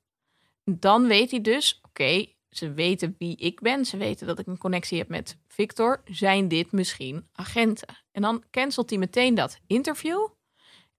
[0.63, 4.57] Dan weet hij dus, oké, ze weten wie ik ben, ze weten dat ik een
[4.57, 7.87] connectie heb met Victor, zijn dit misschien agenten?
[8.11, 10.27] En dan cancelt hij meteen dat interview.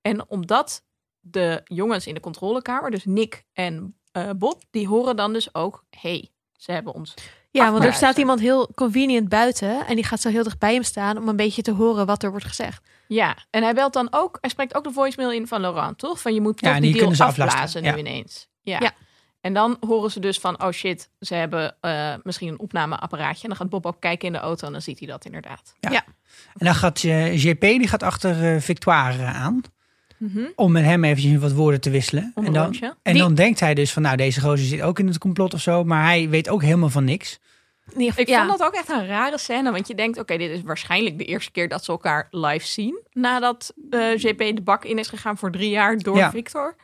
[0.00, 0.84] En omdat
[1.20, 5.84] de jongens in de controlekamer, dus Nick en eh, Bob, die horen dan dus ook:
[5.90, 7.14] hey, ze hebben ons.
[7.56, 10.72] Ja, want er staat iemand heel convenient buiten en die gaat zo heel dicht bij
[10.72, 12.82] hem staan om een beetje te horen wat er wordt gezegd.
[13.08, 16.20] Ja, en hij belt dan ook, hij spreekt ook de voicemail in van Laurent, toch?
[16.20, 17.96] Van je moet Ja, toch die die deal kunnen ze afblazen nu ja.
[17.96, 18.48] ineens.
[18.62, 18.78] Ja.
[18.80, 18.92] Ja.
[19.40, 23.42] En dan horen ze dus van, oh shit, ze hebben eh, misschien een opnameapparaatje.
[23.42, 25.74] En dan gaat Bob ook kijken in de auto en dan ziet hij dat inderdaad.
[25.80, 29.46] En dan gaat eh, JP die gaat achter eh, Victoire eh,
[30.18, 30.44] Mhm.
[30.54, 32.32] Om met hem eventjes wat woorden te wisselen.
[32.34, 34.98] Om en dan, en Die- dan denkt hij dus van nou deze gozer zit ook
[34.98, 35.84] in het complot of zo.
[35.84, 37.38] Maar hij weet ook helemaal van niks.
[37.94, 38.46] Nee, Ik ja.
[38.46, 41.24] vond dat ook echt een rare scène, want je denkt, oké, dit is waarschijnlijk de
[41.24, 43.00] eerste keer dat ze elkaar live zien.
[43.12, 46.30] Nadat eh, JP de bak in is gegaan voor drie jaar door Ja.
[46.30, 46.76] Victor.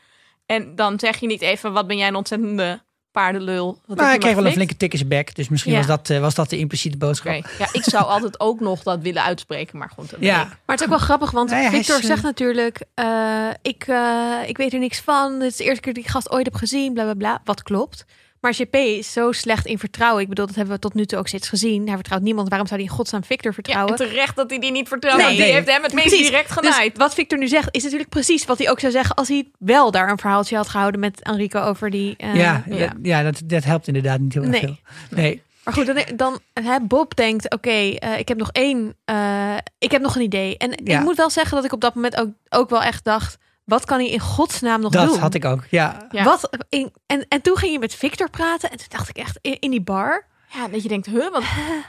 [0.47, 3.79] En dan zeg je niet even, wat ben jij een ontzettende paardenlul.
[3.87, 5.35] Maar hij kreeg wel een flinke tik in zijn bek.
[5.35, 5.79] Dus misschien Ja.
[5.79, 7.47] was, dat, eh, was dat de impliciete boodschap.
[7.59, 10.15] Ja, ik zou altijd ook nog dat willen uitspreken, maar goed.
[10.21, 10.37] Ja.
[10.37, 13.85] Maar het is ook wel grappig, want Nee, Victor is, eh, zegt natuurlijk: eh, ik,
[13.87, 15.39] eh, ik weet er niks van.
[15.39, 17.41] Dit is de eerste keer dat ik die gast ooit heb gezien, bla bla bla.
[17.45, 18.05] Wat klopt.
[18.43, 20.23] Maar JP is zo slecht in vertrouwen.
[20.23, 21.87] Ik bedoel, dat hebben we tot nu toe ook steeds gezien.
[21.87, 22.49] Hij vertrouwt niemand.
[22.49, 23.97] Waarom zou hij in godsnaam Victor Ja, vertrouwen?
[23.99, 25.19] en terecht dat hij die niet vertrouwt.
[25.21, 25.29] Nee.
[25.29, 25.53] die Nee.
[25.53, 26.27] heeft hem het meest Precies.
[26.27, 26.99] direct Dus genaaid.
[26.99, 29.91] wat Victor nu zegt, is natuurlijk precies wat hij ook zou zeggen als hij wel
[29.91, 32.15] daar een verhaaltje had gehouden met Enrico over die.
[32.17, 32.77] eh, ja, ja.
[32.87, 34.61] Dat, ja dat, dat helpt inderdaad niet heel erg Nee.
[34.61, 34.77] veel.
[35.19, 35.43] Nee.
[35.65, 39.91] Maar goed, dan, dan hè, Bob denkt: oké, eh, ik heb nog één, eh, ik
[39.91, 40.57] heb nog een idee.
[40.57, 40.99] En Ja.
[40.99, 43.85] ik moet wel zeggen dat ik op dat moment ook, ook wel echt dacht: wat
[43.85, 45.19] kan hij in godsnaam nog Dat doen?
[45.19, 45.65] had ik ook.
[45.71, 46.07] Ja.
[46.11, 46.25] Ja.
[46.25, 49.39] Wat, in, en, en toen ging je met Victor praten en toen dacht ik echt
[49.41, 50.27] in, in die bar.
[50.53, 51.43] Ja, dat je denkt, huh, wat...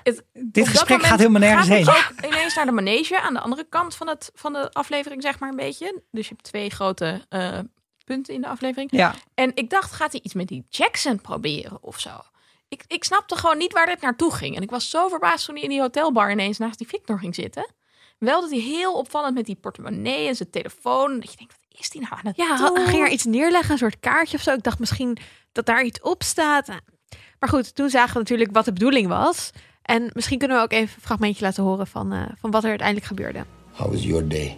[0.03, 1.85] Het, op Dit dat gesprek gaat helemaal nergens gaat heen.
[1.85, 5.21] het ook ineens naar de manege aan de andere kant van, het, van de aflevering,
[5.21, 6.01] zeg maar een beetje.
[6.11, 7.59] Dus je hebt twee grote eh,
[8.05, 8.91] punten in de aflevering.
[8.91, 9.15] Ja.
[9.33, 12.09] En ik dacht, gaat hij iets met die Jackson proberen of zo?
[12.67, 14.55] Ik, ik snapte gewoon niet waar dit naartoe ging.
[14.55, 17.35] En ik was zo verbaasd toen hij in die hotelbar ineens naast die Victor ging
[17.35, 17.73] zitten.
[18.17, 21.19] Wel dat hij heel opvallend met die portemonnee en zijn telefoon.
[21.19, 22.87] Dat je denkt, wat is die nou aan het Ja, doen?
[22.87, 24.53] ging er iets neerleggen, een soort kaartje of zo.
[24.53, 25.17] Ik dacht misschien
[25.51, 26.67] dat daar iets op staat.
[26.67, 26.79] Nou,
[27.39, 29.49] Maar goed, toen zagen we natuurlijk wat de bedoeling was.
[29.81, 32.69] En misschien kunnen we ook even een fragmentje laten horen van, eh, van wat er
[32.69, 33.45] uiteindelijk gebeurde.
[33.71, 34.57] How was your day?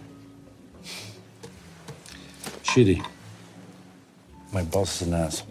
[2.62, 3.00] Shitty.
[4.52, 5.50] My boss is an asshole.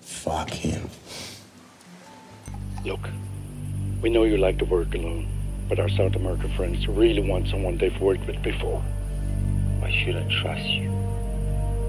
[0.00, 0.82] Fuck him.
[2.84, 3.08] Look,
[4.00, 5.26] we know you like to work alone,
[5.68, 8.82] but our South American friends really want someone they've worked with before.
[9.92, 10.90] I trust you?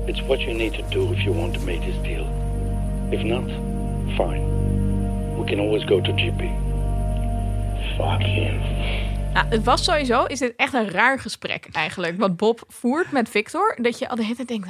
[0.08, 2.26] It's what you need to do if you want to make this deal.
[3.12, 3.50] If not,
[4.16, 4.44] fine.
[5.38, 6.42] We can always go to GP.
[7.98, 8.60] Fuck him.
[9.34, 12.18] Nou, het was sowieso, is dit echt een raar gesprek eigenlijk.
[12.20, 13.78] Wat Bob voert met Victor.
[13.82, 14.68] Dat je al de hele tijd denkt,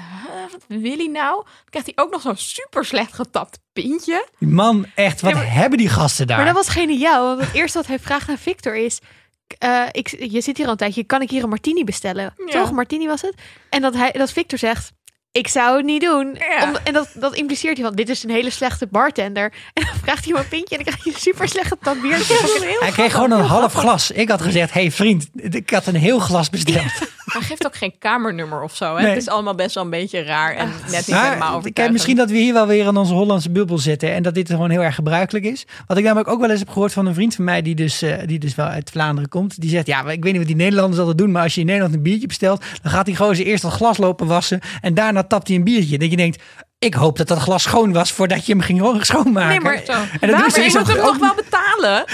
[0.52, 1.36] wat wil hij nou?
[1.36, 4.28] Dan krijgt hij ook nog zo'n super slecht getapt pintje.
[4.40, 6.38] Die Man, echt, wat Ja, maar- hebben die gasten daar?
[6.38, 7.26] Maar dat was geniaal.
[7.36, 9.00] Want het eerste wat hij vraagt aan Victor is...
[9.48, 12.34] eh, ik, je zit hier al een tijdje, kan ik hier een martini bestellen?
[12.46, 12.52] Ja.
[12.52, 13.34] Toch, martini was het?
[13.70, 14.92] En dat, hij, dat Victor zegt,
[15.38, 16.36] ik zou het niet doen.
[16.50, 16.64] Ja.
[16.64, 19.54] Om- en dat, dat impliceert hij van, dit is een hele slechte bartender.
[19.74, 22.02] En dan vraagt hij om een pintje en dan krijg je een super slecht getapt
[22.02, 22.78] biertje.
[22.80, 24.12] Hij kreeg gewoon een half glas.
[24.12, 26.84] Ik had gezegd, hey vriend, ik had een heel glas besteld.
[27.26, 28.96] Hij geeft ook geen kamernummer of zo.
[28.96, 29.02] Hè?
[29.02, 29.10] Nee.
[29.10, 31.92] Het is allemaal best wel een beetje raar en net niet helemaal Maar kijk, overtuigend.
[31.92, 34.70] misschien dat we hier wel weer in onze Hollandse bubbel zitten en dat dit gewoon
[34.70, 35.66] heel erg gebruikelijk is.
[35.88, 38.02] Wat ik namelijk ook wel eens heb gehoord van een vriend van mij die dus,
[38.02, 39.62] eh, die dus wel uit Vlaanderen komt.
[39.62, 41.60] Die zegt, ja, maar ik weet niet wat die Nederlanders altijd doen, maar als je
[41.60, 44.60] in Nederland een biertje bestelt, dan gaat hij gewoon zijn eerst dat glas lopen wassen
[44.82, 45.98] en daarna tapt hij een biertje.
[45.98, 46.44] Dat je denkt,
[46.80, 49.50] ik hoop dat dat glas schoon was voordat je hem ging schoonmaken.
[49.50, 49.92] Nee, maar Zo.
[49.92, 52.04] En dat Maar ze je moet hem ook- toch wel betalen?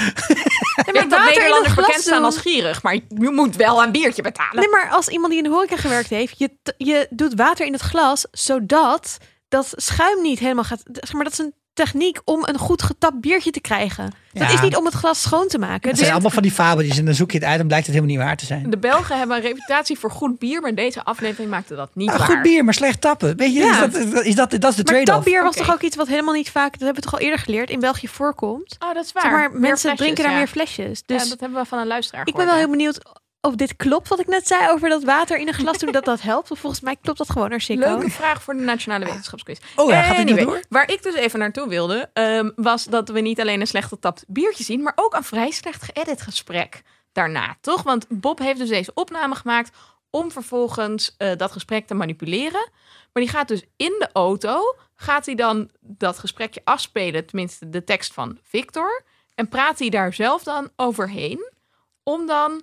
[0.86, 3.91] Ik denk dat water in Nederlanders bekend staan als gierig, maar je moet wel een
[3.91, 4.56] biertje betalen.
[4.60, 7.74] Nee, maar als iemand die in de horeca gewerkt heeft, je, je doet water in
[7.74, 10.82] het glas, zodat dat schuim niet helemaal gaat.
[10.91, 11.54] Zeg maar, dat is een
[11.85, 14.13] techniek om een goed getapt biertje te krijgen.
[14.33, 14.53] Dat Ja.
[14.53, 15.73] is niet om het glas schoon te maken.
[15.81, 17.85] Het Dus zijn allemaal van die fabeltjes en dan zoek je het uit en blijkt
[17.85, 18.69] het helemaal niet waar te zijn.
[18.69, 22.17] De Belgen hebben een reputatie voor goed bier, maar deze aflevering maakte dat niet Ah,
[22.17, 22.27] waar.
[22.27, 23.37] goed bier, maar slecht tappen.
[23.37, 23.85] Weet je, Ja.
[23.85, 25.05] is dat, is dat, dat is de maar trade-off.
[25.05, 27.39] tapbier was toch ook iets wat helemaal niet vaak, dat hebben we toch al eerder
[27.39, 28.75] geleerd, in België voorkomt.
[28.79, 29.23] Oh, dat is waar.
[29.23, 30.37] Zeg maar, Meer mensen flesjes, drinken daar ja.
[30.37, 31.03] meer flesjes.
[31.05, 32.99] Dus ja, dat hebben we van een luisteraar ik ben wel heel benieuwd
[33.41, 36.06] of dit klopt wat ik net zei over dat water in een glas doen, dat
[36.06, 36.47] dat helpt.
[36.47, 37.49] Want volgens mij klopt dat gewoon ja.
[37.49, 37.86] hartstikke.
[37.86, 39.60] Leuke vraag voor de Nationale Wetenschapsquiz.
[39.75, 40.62] Oh ja, gaat Anyway, door?
[40.69, 44.23] Waar ik dus even naartoe wilde, ehm, was dat we niet alleen een slecht getapt
[44.27, 47.84] biertje zien, maar ook een vrij slecht geëdit gesprek daarna, toch?
[47.84, 49.77] Want Bob heeft dus deze opname gemaakt
[50.10, 52.69] om vervolgens eh, dat gesprek te manipuleren.
[53.13, 57.84] Maar die gaat dus in de auto, gaat hij dan dat gesprekje afspelen, tenminste de
[57.84, 59.04] tekst van Victor,
[59.36, 61.51] en praat hij daar zelf dan overheen,
[62.04, 62.62] om dan,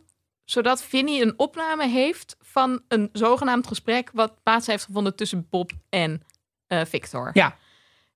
[0.51, 5.71] zodat Vinnie een opname heeft van een zogenaamd gesprek wat plaats heeft gevonden tussen Bob
[5.89, 6.23] en
[6.67, 7.31] eh, Victor.
[7.33, 7.57] Ja.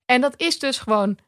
[0.05, 1.19] En dat is dus gewoon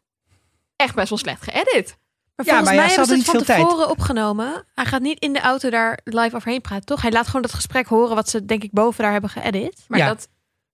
[0.76, 1.98] echt best wel slecht geëdit.
[2.36, 4.66] Maar Ja, volgens maar ja, mij ze hebben ze het van tevoren opgenomen.
[4.74, 7.02] Hij gaat niet in de auto daar live overheen praten, toch?
[7.02, 9.84] Hij laat gewoon dat gesprek horen wat ze denk ik boven daar hebben geëdit.
[9.88, 10.06] Maar, Ja.
[10.06, 10.28] dat,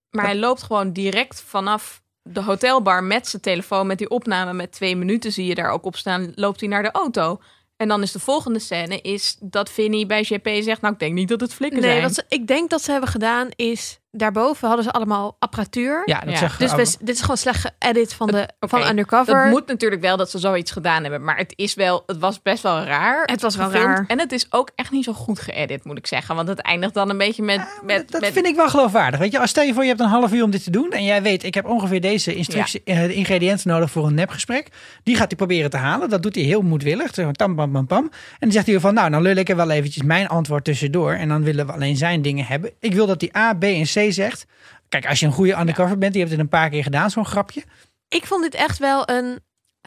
[0.09, 4.71] maar hij loopt gewoon direct vanaf de hotelbar met zijn telefoon, met die opname met
[4.71, 7.41] twee minuten zie je daar ook op staan, loopt hij naar de auto.
[7.81, 11.13] En dan is de volgende scène is dat Vinnie bij JP zegt, nou ik denk
[11.13, 12.01] niet dat het flikken Nee, zijn.
[12.01, 13.99] wat ze, ik denk dat ze hebben gedaan is...
[14.13, 16.01] Daarboven hadden ze allemaal apparatuur.
[16.05, 16.37] Ja, dat Ja.
[16.37, 19.41] zeg Dus we, dit is gewoon slecht geëdit van, de, van Undercover.
[19.41, 22.41] Het moet natuurlijk wel dat ze zoiets gedaan hebben, maar het is wel, het was
[22.41, 23.23] best wel raar.
[23.25, 23.87] Het was wel gefilmd.
[23.87, 24.05] raar.
[24.07, 26.93] En het is ook echt niet zo goed geëdit, moet ik zeggen, want het eindigt
[26.93, 29.19] dan een beetje met, met, dat met vind ik wel geloofwaardig.
[29.19, 30.91] Weet je, als stel je voor je hebt een half uur om dit te doen
[30.91, 34.67] en jij weet, ik heb ongeveer deze instructie, eh, de ingrediënten nodig voor een nepgesprek.
[35.03, 36.09] Die gaat hij proberen te halen.
[36.09, 37.13] Dat doet hij heel moedwillig.
[37.13, 38.03] Zo tam, pam, pam, pam.
[38.03, 40.63] En dan zegt hij weer van, nou, dan lul ik er wel eventjes mijn antwoord
[40.63, 41.11] tussendoor.
[41.13, 42.71] En dan willen we alleen zijn dingen hebben.
[42.79, 44.45] Ik wil dat hij A, B en C zegt.
[44.89, 47.25] Kijk, als je een goede undercover bent, die hebt het een paar keer gedaan, zo'n
[47.25, 47.63] grapje.
[48.07, 49.39] Ik vond dit echt wel een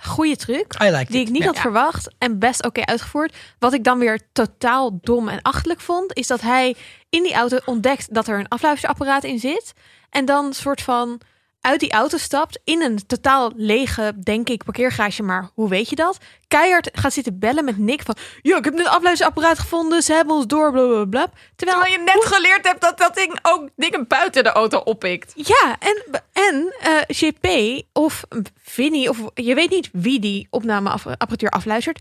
[0.03, 0.79] goede truc.
[0.79, 1.27] Like Die it.
[1.27, 1.47] ik niet Ja.
[1.49, 3.37] had verwacht en best oké uitgevoerd.
[3.59, 6.77] Wat ik dan weer totaal dom en achterlijk vond, is dat hij
[7.11, 9.73] in die auto ontdekt dat er een afluisterapparaat in zit.
[10.11, 11.21] En dan soort van
[11.65, 15.23] uit die auto stapt in een totaal lege, denk ik, parkeergarage.
[15.23, 16.19] Maar hoe weet je dat?
[16.49, 18.17] Keihard gaat zitten bellen met Nick van...
[18.43, 20.03] Ja, ik heb een afluisterapparaat gevonden.
[20.03, 21.27] Ze hebben ons door, blablabla.
[21.57, 25.33] Terwijl, Terwijl je net geleerd hebt dat dat ding ook dingen buiten de auto oppikt.
[25.35, 28.25] Ja, en, en eh, JP of
[28.63, 32.01] Vinnie, of je weet niet wie die opnameapparatuur afluistert.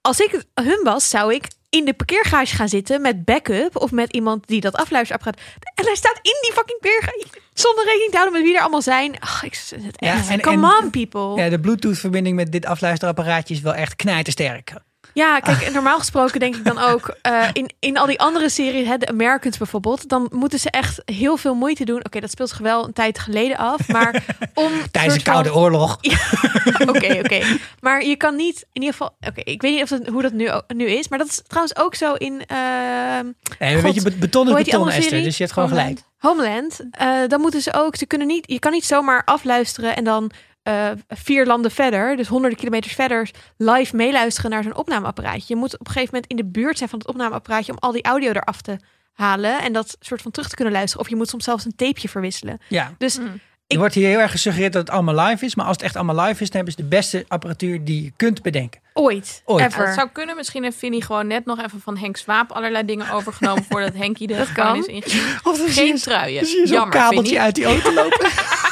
[0.00, 4.12] Als ik hun was, zou ik in de parkeergarage gaan zitten met backup of met
[4.12, 5.40] iemand die dat afluisterapparaat.
[5.74, 8.82] En hij staat in die fucking parkeergarage zonder rekening te houden met wie er allemaal
[8.82, 9.20] zijn.
[9.20, 10.28] Ach, ik het Ja, echt.
[10.28, 11.42] en- Come en- on, people.
[11.42, 14.72] Ja, de Bluetooth-verbinding met dit afluisterapparaatje is wel echt knijtersterk.
[15.14, 18.86] Ja, kijk, normaal gesproken denk ik dan ook eh, in, in al die andere series,
[18.86, 22.04] hè, de Americans bijvoorbeeld, dan moeten ze echt heel veel moeite doen.
[22.04, 25.54] Oké, dat speelt zich wel een tijd geleden af, maar om Tijdens de van- Koude
[25.54, 25.98] Oorlog.
[26.88, 27.40] Oké, oké.
[27.80, 30.32] Maar je kan niet, in ieder geval, oké, ik weet niet of dat, hoe dat
[30.32, 32.42] nu, nu is, maar dat is trouwens ook zo in
[33.58, 35.22] Nee, God, weet je, bet- beton is beton, Esther.
[35.22, 35.88] Dus je hebt gewoon Homeland.
[35.98, 36.08] gelijk.
[36.36, 36.80] Homeland.
[36.90, 40.30] Eh, dan moeten ze ook, ze kunnen niet, je kan niet zomaar afluisteren en dan
[40.62, 45.44] eh, vier landen verder, dus honderden kilometers verder, live meeluisteren naar zo'n opnameapparaatje.
[45.46, 47.92] Je moet op een gegeven moment in de buurt zijn van het opnameapparaatje om al
[47.92, 48.76] die audio eraf te
[49.12, 51.04] halen en dat soort van terug te kunnen luisteren.
[51.04, 52.58] Of je moet soms zelfs een tapeje verwisselen.
[52.68, 52.94] Ja.
[52.98, 53.40] Dus Mm.
[53.66, 55.54] Er wordt hier heel erg gesuggereerd dat het allemaal live is.
[55.54, 58.12] Maar als het echt allemaal live is, dan hebben ze de beste apparatuur die je
[58.16, 58.80] kunt bedenken.
[58.92, 59.72] ooit, Ooit.
[59.74, 60.36] Ja, het zou kunnen.
[60.36, 64.26] Misschien heeft Vinnie gewoon net nog even van Henk Swaap allerlei dingen overgenomen voordat Henkie
[64.26, 64.94] de Dat gevangenis kan.
[65.42, 66.46] dan zie Geen truien.
[66.46, 67.40] zie je zo'n Jammer, kabeltje Vinnie.
[67.40, 68.28] uit die auto lopen.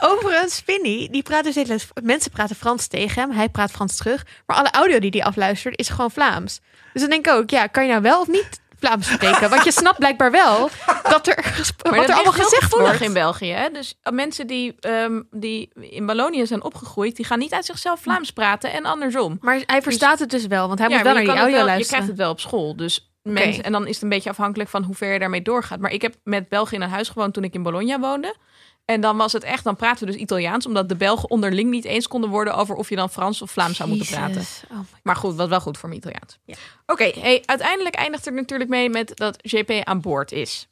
[0.00, 3.30] Overigens, Vinnie, die praat dus Mensen praten Frans tegen hem.
[3.30, 4.26] Hij praat Frans terug.
[4.46, 6.60] Maar alle audio die hij afluistert is gewoon Vlaams.
[6.92, 9.50] Dus dan denk ik ook, ja, kan je nou wel of niet Vlaams spreken.
[9.50, 10.68] Want je snapt blijkbaar wel
[11.02, 11.36] dat er,
[11.90, 13.00] Maar wat er allemaal gezegd wordt.
[13.00, 13.50] in België.
[13.52, 13.68] Hè?
[13.70, 18.00] Dus eh, mensen die, ehm, die in Wallonië zijn opgegroeid, die gaan niet uit zichzelf
[18.00, 19.38] Vlaams praten en andersom.
[19.40, 21.56] Maar hij verstaat het dus wel, want hij Ja, moet wel naar je die audio
[21.56, 22.02] wel- Je luisteren.
[22.02, 22.76] krijgt het wel op school.
[22.76, 25.78] Dus mensen, en dan is het een beetje afhankelijk van hoe ver je daarmee doorgaat.
[25.80, 28.34] Maar ik heb met België in een huis gewoond toen ik in Bologna woonde.
[28.90, 31.84] En dan was het echt, dan praten we dus Italiaans, omdat de Belgen onderling niet
[31.84, 34.44] eens konden worden over of je dan Frans of Vlaams zou moeten praten.
[34.70, 36.38] Oh Maar goed, wat wel goed voor mijn Italiaans.
[36.44, 36.54] Ja.
[36.86, 40.68] Oké, hey, uiteindelijk eindigt er natuurlijk mee met dat JP aan boord is.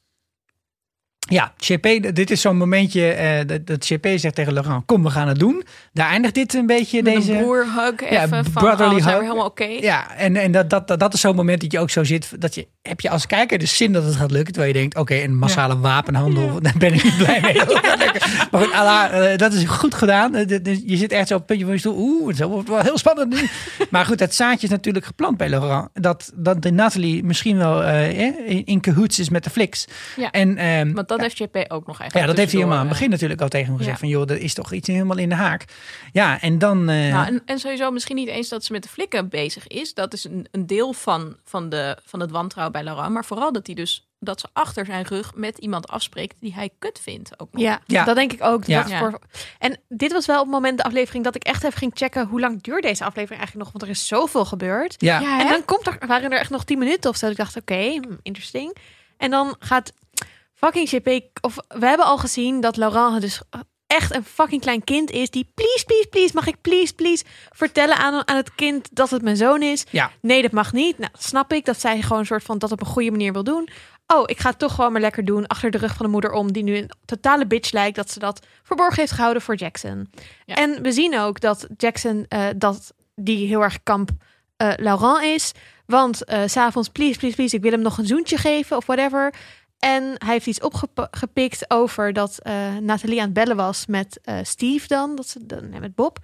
[1.29, 5.09] Ja, JP, dit is zo'n momentje eh, dat, dat JP zegt tegen Laurent, kom, we
[5.09, 5.63] gaan het doen.
[5.93, 7.33] Daar eindigt dit een beetje, Met deze...
[7.33, 9.21] een broerhug even Ja, van, brotherly oh, zijn we hug.
[9.21, 9.63] helemaal oké?
[9.63, 12.41] Ja, en, en dat, dat, dat, dat is zo'n moment dat je ook zo zit.
[12.41, 14.53] Dat je, heb je als kijker de zin dat het gaat lukken.
[14.53, 16.61] Terwijl je denkt, oké, een massale wapenhandel.
[16.61, 17.61] Daar ben ik niet blij mee.
[18.51, 20.35] Maar goed, Allah, eh, dat is goed gedaan.
[20.35, 21.97] Eh, Je zit echt zo op het puntje van je stoel.
[21.97, 23.47] Oeh, het wordt wel heel spannend nu.
[23.89, 25.89] maar goed, het zaadje is natuurlijk geplant bij Laurent.
[25.93, 29.87] Dat, dat de Nathalie misschien wel in, in cahoots is met de fliks.
[30.17, 30.31] Ja.
[30.31, 32.87] En, ehm, Want dat heeft JP ook nog eigenlijk ja, dat heeft hij helemaal aan
[32.87, 33.95] het begin natuurlijk al tegen hem gezegd.
[33.95, 34.01] ja.
[34.01, 35.65] Van joh, dat is toch iets helemaal in de haak.
[36.11, 36.89] Ja, en dan...
[36.89, 39.67] eh, eh, Nou, en, en sowieso misschien niet eens dat ze met de flikken bezig
[39.67, 39.93] is.
[39.93, 43.13] Dat is een, een deel van, van, de, van het wantrouwen bij Laurent.
[43.13, 46.69] Maar vooral dat hij dus dat ze achter zijn rug met iemand afspreekt die hij
[46.79, 47.39] kut vindt.
[47.39, 47.61] Ook nog.
[47.61, 48.03] Ja, Ja.
[48.03, 48.63] dat denk ik ook.
[48.65, 48.81] Ja.
[48.81, 49.19] Dat is voor...
[49.59, 52.27] En dit was wel op het moment de aflevering dat ik echt even ging checken
[52.27, 54.95] hoe lang duurt deze aflevering eigenlijk nog, want er is zoveel gebeurd.
[54.97, 57.27] ja, Ja, En dan komt er, waren er echt nog 10 minuten of zo.
[57.27, 58.75] Ik dacht, oké, hmm, interesting.
[59.17, 59.93] En dan gaat
[60.59, 63.41] fucking JP, of we hebben al gezien dat Laurent dus
[63.87, 67.97] echt een fucking klein kind is die please, please, please, mag ik please, please vertellen
[67.97, 69.85] aan, aan het kind dat het mijn zoon is?
[69.91, 70.11] ja.
[70.21, 70.97] Nee, dat mag niet.
[70.97, 73.43] Nou, snap ik dat zij gewoon een soort van dat op een goede manier wil
[73.43, 73.69] doen.
[74.07, 76.31] Oh, ik ga het toch gewoon maar lekker doen achter de rug van de moeder
[76.31, 80.11] om, die nu een totale bitch lijkt dat ze dat verborgen heeft gehouden voor Jackson.
[80.45, 80.55] Ja.
[80.55, 84.09] En we zien ook dat Jackson eh, dat die heel erg kamp
[84.57, 85.51] eh, Laurent is,
[85.85, 88.85] want eh, s s'avonds please, please, please, ik wil hem nog een zoentje geven of
[88.85, 89.33] whatever.
[89.79, 94.37] En hij heeft iets opgepikt over dat eh, Nathalie aan het bellen was met eh,
[94.43, 96.19] Steve dan, dat ze dan met Bob.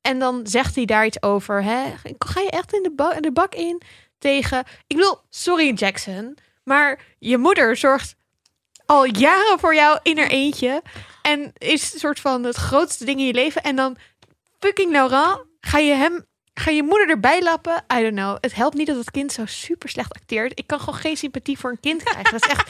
[0.00, 1.62] En dan zegt hij daar iets over.
[1.62, 1.92] Hè?
[2.18, 3.82] Ga je echt in de, de bak in
[4.18, 4.58] tegen.
[4.86, 8.16] Ik bedoel, sorry Jackson, maar je moeder zorgt
[8.86, 10.82] al jaren voor jou in haar eentje.
[11.22, 13.62] En is een soort van het grootste ding in je leven.
[13.62, 13.96] En dan
[14.58, 16.26] fucking Laurent, ga je hem.
[16.60, 17.84] Ga je moeder erbij lappen?
[17.98, 18.36] I don't know.
[18.40, 20.52] Het helpt niet dat het kind zo super slecht acteert.
[20.54, 22.32] Ik kan gewoon geen sympathie voor een kind krijgen.
[22.32, 22.68] Dat is echt,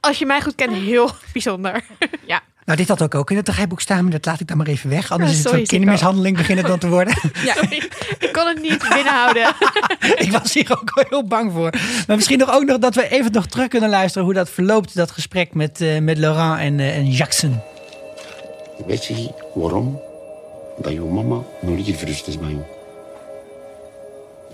[0.00, 1.84] als je mij goed kent, heel bijzonder.
[2.64, 4.66] Nou, dit had ook ook in het draaiboek staan, maar dat laat ik dan maar
[4.66, 5.10] even weg.
[5.10, 7.14] Anders Ja, is het zo'n kindermishandeling beginnen dan te worden.
[7.44, 9.54] Sorry, ik kon het niet binnenhouden.
[10.24, 11.70] ik was hier ook wel heel bang voor.
[12.06, 14.94] Maar misschien nog ook nog dat we even nog terug kunnen luisteren hoe dat verloopt,
[14.94, 17.60] dat gesprek met, eh, met Laurent en, eh, en Jackson.
[18.86, 20.00] Weet je waarom
[20.78, 22.75] dat jouw mama nog niet verrust is bij jou?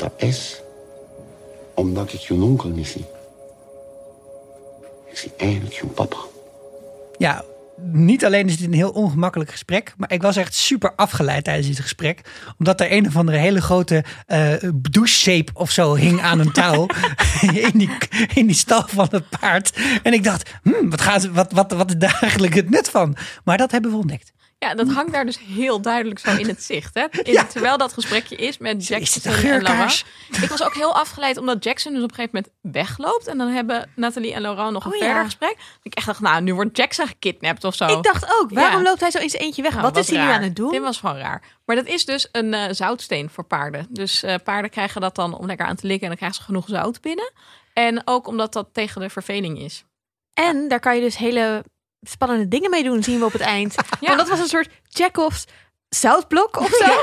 [0.02, 0.60] Dat is
[1.74, 3.04] omdat ik je onkel niet zie.
[5.10, 6.16] Ik zie eigenlijk je papa.
[7.18, 7.44] Ja,
[7.92, 11.66] niet alleen is het een heel ongemakkelijk gesprek, maar ik was echt super afgeleid tijdens
[11.66, 12.20] dit gesprek.
[12.58, 16.86] Omdat er een of andere hele grote eh douchezeep of zo hing aan een touw
[17.72, 17.90] in, die,
[18.34, 19.78] in die stal van het paard.
[20.02, 23.16] En ik dacht, hmm, wat, gaat, wat, wat, wat is daar eigenlijk het nut van?
[23.44, 24.32] Maar dat hebben we ontdekt.
[24.62, 26.94] Ja, dat hangt daar dus heel duidelijk zo in het zicht.
[26.94, 27.06] Hè?
[27.10, 27.44] In- Ja.
[27.44, 30.04] Terwijl dat gesprekje is met Jackson en geurkaars?
[30.42, 33.26] Ik was ook heel afgeleid omdat Jackson dus op een gegeven moment wegloopt.
[33.26, 35.24] En dan hebben Nathalie en Laurent nog een Oh, verder ja.
[35.24, 35.56] gesprek.
[35.56, 37.86] Dat Ik echt dacht, nou, nu wordt Jackson gekidnapt of zo.
[37.86, 38.88] Ik dacht ook, waarom Ja.
[38.88, 39.70] loopt hij zo in zijn eentje weg?
[39.72, 40.70] Nou, Wat is hij nu aan het doen?
[40.70, 41.42] Dit was gewoon raar.
[41.64, 43.86] Maar dat is dus een eh, zoutsteen voor paarden.
[43.90, 46.02] Dus eh, paarden krijgen dat dan om lekker aan te likken.
[46.02, 47.32] En dan krijgen ze genoeg zout binnen.
[47.72, 49.84] En ook omdat dat tegen de verveling is.
[50.34, 51.64] En daar kan je dus hele
[52.02, 53.74] spannende dingen mee doen, zien we op het eind.
[54.00, 54.08] Ja.
[54.08, 55.44] Want dat was een soort Chekhov's
[55.88, 56.86] zoutblok of zo.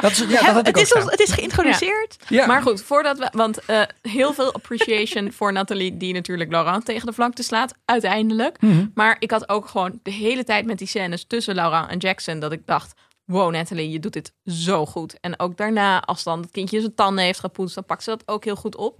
[0.00, 2.16] Dat is, ja, dat Hè, had ik het, ook is ons, het is geïntroduceerd.
[2.28, 2.46] Ja.
[2.46, 3.28] Maar goed, voordat we.
[3.32, 8.60] Want eh, heel veel appreciation voor Nathalie, die natuurlijk Laurent tegen de vlakte slaat, uiteindelijk.
[8.60, 8.86] Mhm.
[8.94, 12.38] Maar ik had ook gewoon de hele tijd met die scènes tussen Laurent en Jackson,
[12.38, 12.92] dat ik dacht.
[13.24, 15.20] Wow, Nathalie, je doet dit zo goed.
[15.20, 18.22] En ook daarna, als dan het kindje zijn tanden heeft gepoetst, dan pakt ze dat
[18.26, 18.98] ook heel goed op.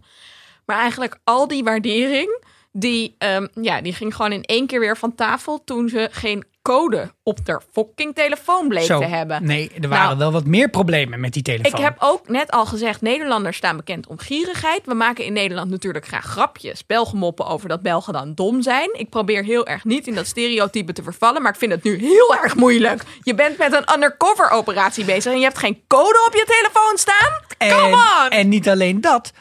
[0.67, 4.97] Maar eigenlijk al die waardering, die, ehm, ja, die ging gewoon in één keer weer
[4.97, 8.99] van tafel toen ze geen code op haar fucking telefoon bleek Zo.
[8.99, 9.45] te hebben.
[9.45, 11.73] Nee, er waren Nou, wel wat meer problemen met die telefoon.
[11.79, 14.81] Ik heb ook net al gezegd, Nederlanders staan bekend om gierigheid.
[14.85, 18.91] We maken in Nederland natuurlijk graag grapjes, Belgemoppen over dat Belgen dan dom zijn.
[18.93, 21.97] Ik probeer heel erg niet in dat stereotype te vervallen, maar ik vind het nu
[21.97, 23.03] heel erg moeilijk.
[23.23, 26.99] Je bent met een undercover operatie bezig en je hebt geen code op je telefoon
[26.99, 27.41] staan?
[27.59, 28.31] En, Come on!
[28.31, 29.33] en niet alleen dat.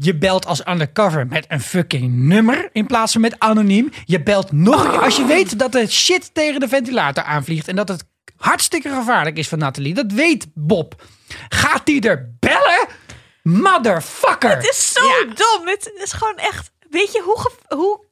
[0.00, 3.90] Je belt als undercover met een fucking nummer in plaats van met anoniem.
[4.04, 5.00] Je belt nog een keer.
[5.00, 8.04] Als je weet dat er shit tegen de ventilator aanvliegt en dat het
[8.36, 9.94] hartstikke gevaarlijk is van Nathalie.
[9.94, 11.02] Dat weet Bob.
[11.48, 12.86] Gaat die er bellen?
[13.42, 14.50] Motherfucker!
[14.50, 15.66] Het is zo dom.
[15.66, 16.70] Het is gewoon echt...
[16.90, 18.07] Weet je hoe, hoe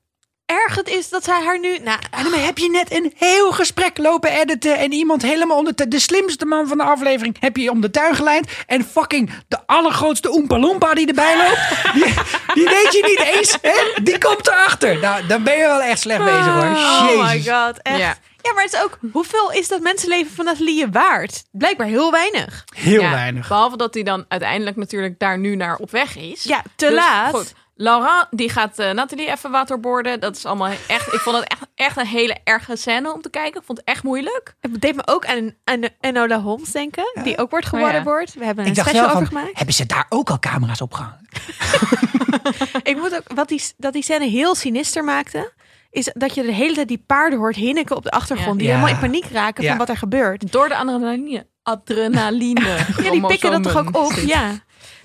[0.47, 1.79] erg het is dat zij haar nu...
[1.79, 5.75] Nou, En dan heb je net een heel gesprek lopen editen en iemand helemaal onder
[5.75, 9.31] de, de slimste man van de aflevering heb je om de tuin geleid en fucking
[9.49, 12.15] de allergrootste Oompa Loompa die erbij loopt, die,
[12.55, 14.03] die weet je niet eens, hè?
[14.03, 14.99] die komt erachter.
[14.99, 16.65] Nou, dan ben je wel echt slecht bezig hoor.
[16.65, 17.99] Oh my god, echt.
[17.99, 18.17] Ja.
[18.43, 18.53] Ja.
[18.53, 18.99] maar het is ook...
[19.13, 21.45] Hoeveel is dat mensenleven van Nathalie waard?
[21.53, 22.65] Blijkbaar heel weinig.
[22.75, 23.49] Heel Ja, weinig.
[23.49, 26.43] Behalve dat hij dan uiteindelijk natuurlijk daar nu naar op weg is.
[26.43, 27.35] Ja, te Dus, laat.
[27.35, 27.55] Goed.
[27.79, 30.21] Laurent die gaat eh, Nathalie even waterboarden.
[30.21, 31.13] Dat is allemaal echt.
[31.13, 33.61] Ik vond het echt, echt een hele erge scène om te kijken.
[33.61, 34.55] Ik vond het echt moeilijk.
[34.61, 37.05] Het deed me ook aan, aan Enola Holmes denken.
[37.23, 38.35] Die ook wordt Oh, gewaterboard.
[38.35, 39.51] We hebben een Ik special over gemaakt.
[39.53, 41.29] hebben ze daar ook al camera's opgehangen?
[42.83, 45.53] Ik moet ook, wat die, dat die scène heel sinister maakte,
[45.91, 48.59] is dat je de hele tijd die paarden hoort hinniken op de achtergrond.
[48.59, 48.75] Die Ja.
[48.75, 49.69] helemaal in paniek raken Ja.
[49.69, 50.53] van wat er gebeurt.
[50.53, 51.47] Door de adrenaline.
[51.63, 52.61] Adrenaline.
[53.03, 54.13] Ja, die pikken dat toch ook op.
[54.13, 54.51] Ja.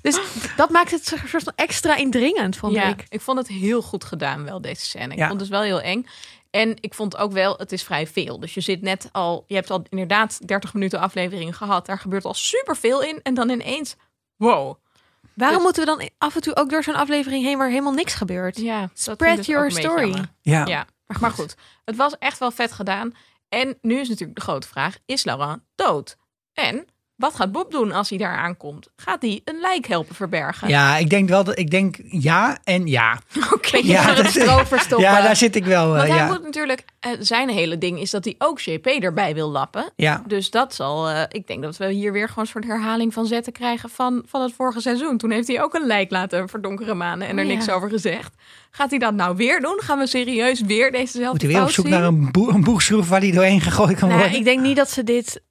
[0.01, 0.19] Dus
[0.55, 3.05] dat maakt het een soort van extra indringend, vond Ja, ik.
[3.09, 5.11] ik vond het heel goed gedaan wel, deze scène.
[5.13, 5.27] Ik Ja.
[5.27, 6.05] vond het dus wel heel eng.
[6.49, 8.39] En ik vond ook wel, het is vrij veel.
[8.39, 11.85] Dus je zit net al, je hebt al inderdaad 30 minuten aflevering gehad.
[11.85, 13.19] Daar gebeurt al superveel in.
[13.23, 13.95] En dan ineens,
[14.35, 14.75] wow.
[15.33, 17.91] Waarom Dus- moeten we dan af en toe ook door zo'n aflevering heen waar helemaal
[17.93, 18.57] niks gebeurt?
[18.57, 20.25] Ja, Spread dus your story.
[20.41, 20.65] Ja.
[20.65, 20.85] Ja,
[21.19, 21.55] maar goed.
[21.85, 23.11] Het was echt wel vet gedaan.
[23.49, 26.17] En nu is natuurlijk de grote vraag: is Laurent dood?
[26.53, 26.85] En
[27.21, 28.87] wat gaat Bob doen als hij daar aankomt?
[28.95, 30.67] Gaat hij een lijk helpen verbergen?
[30.67, 33.19] Ja, ik denk wel dat ik denk ja en ja.
[33.53, 33.77] oké.
[33.83, 35.07] Ja, dat- stro verstoppen.
[35.11, 35.85] Ja, daar zit ik wel.
[35.91, 36.27] eh, Want hij ja.
[36.27, 39.91] moet natuurlijk, eh, zijn hele ding is dat hij ook JP erbij wil lappen.
[39.95, 40.23] ja.
[40.27, 43.25] Dus dat zal, eh, ik denk dat we hier weer gewoon een soort herhaling van
[43.25, 45.17] zetten krijgen van, van het vorige seizoen.
[45.17, 47.55] Toen heeft hij ook een lijk laten verdonkeren manen en er Oh, ja.
[47.55, 48.33] niks over gezegd.
[48.71, 49.79] Gaat hij dat nou weer doen?
[49.83, 51.93] Gaan we serieus weer dezezelfde Moet hij weer op zoek zien?
[51.93, 54.39] naar een, boe een boegschroef waar hij doorheen gegooid kan Nou, worden?
[54.39, 55.41] ik denk niet dat ze dit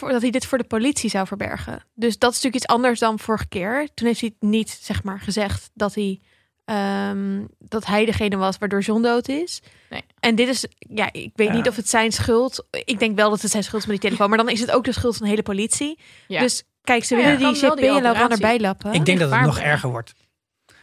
[0.00, 1.84] dat hij dit voor de politie zou verbergen.
[1.94, 3.88] Dus dat is natuurlijk iets anders dan vorige keer.
[3.94, 6.20] Toen heeft hij niet zeg maar gezegd dat hij
[6.64, 9.62] ehm, dat hij degene was waardoor John dood is.
[9.90, 10.02] Nee.
[10.20, 11.54] En dit is ja, ik weet Ja.
[11.54, 12.66] niet of het zijn schuld.
[12.84, 14.70] Ik denk wel dat het zijn schuld is met die telefoon, maar dan is het
[14.70, 15.98] ook de schuld van de hele politie.
[16.28, 16.40] Ja.
[16.40, 18.92] Dus kijk, ze Ja, willen die JP en Laurent erbij lappen.
[18.92, 20.12] Ik denk dat het nog erger wordt.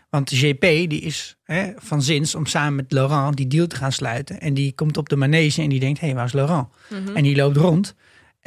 [0.09, 3.91] Want JP die is hè, van zins om samen met Laurent die deal te gaan
[3.91, 4.39] sluiten.
[4.41, 6.67] En die komt op de manege en die denkt, hé, hey, waar is Laurent?
[6.89, 7.15] Mhm.
[7.15, 7.95] En die loopt rond.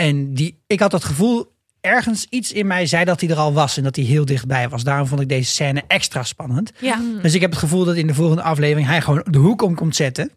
[0.03, 3.53] En die, ik had het gevoel, ergens iets in mij zei dat hij er al
[3.53, 3.76] was.
[3.76, 4.84] En dat hij heel dichtbij was.
[4.84, 6.72] Daarom vond ik deze scène extra spannend.
[6.78, 7.00] ja.
[7.22, 9.74] Dus ik heb het gevoel dat in de volgende aflevering hij gewoon de hoek om
[9.74, 10.30] komt zetten.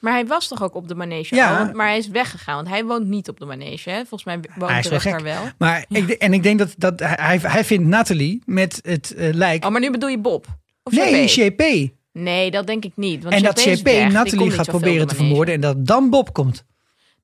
[0.00, 1.34] Maar hij was toch ook op de manege?
[1.34, 1.58] Ja.
[1.58, 1.72] al?
[1.72, 3.90] Maar hij is weggegaan, want hij woont niet op de manege.
[3.90, 3.96] Hè?
[3.96, 5.42] Volgens mij woont Hij wel daar wel.
[5.58, 9.64] Maar ik, en ik denk dat, dat hij, hij vindt Nathalie met het eh, lijk.
[9.64, 10.46] Oh, maar nu bedoel je Bob?
[10.82, 11.60] Of nee, JP?
[11.60, 11.90] JP.
[12.12, 13.22] Nee, dat denk ik niet.
[13.22, 15.54] Want En dat JP Nathalie gaat proberen te vermoorden.
[15.54, 16.64] En dat dan Bob komt.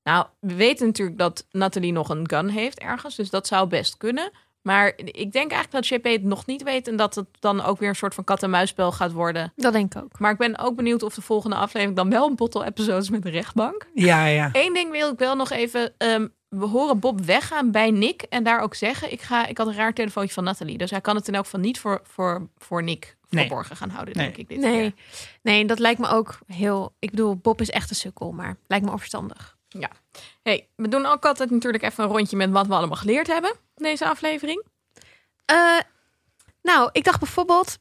[0.03, 3.15] Nou, we weten natuurlijk dat Nathalie nog een gun heeft ergens.
[3.15, 4.31] Dus dat zou best kunnen.
[4.61, 6.87] Maar ik denk eigenlijk dat JP het nog niet weet.
[6.87, 9.53] En dat het dan ook weer een soort van kat-en-muisspel gaat worden.
[9.55, 10.19] Dat denk ik ook.
[10.19, 13.09] Maar ik ben ook benieuwd of de volgende aflevering dan wel een bottle episode is
[13.09, 13.87] met de rechtbank.
[13.93, 14.49] Ja, ja.
[14.53, 15.93] Eén ding wil ik wel nog even.
[15.97, 19.67] ehm, we horen Bob weggaan bij Nick en daar ook zeggen: ik, ga, ik had
[19.67, 20.77] een raar telefoontje van Nathalie.
[20.77, 23.45] Dus hij kan het in elk geval niet voor, voor, voor Nick Nee.
[23.45, 24.25] verborgen gaan houden, Nee.
[24.25, 24.47] denk ik.
[24.49, 24.79] Dit Nee.
[24.91, 24.93] keer.
[25.41, 26.93] nee, dat lijkt me ook heel.
[26.99, 29.57] Ik bedoel, Bob is echt een sukkel, maar lijkt me onverstandig.
[30.41, 33.53] Hey, we doen ook altijd natuurlijk even een rondje met wat we allemaal geleerd hebben
[33.75, 34.63] deze aflevering.
[35.45, 35.79] Eh,
[36.61, 37.77] nou, ik dacht bijvoorbeeld.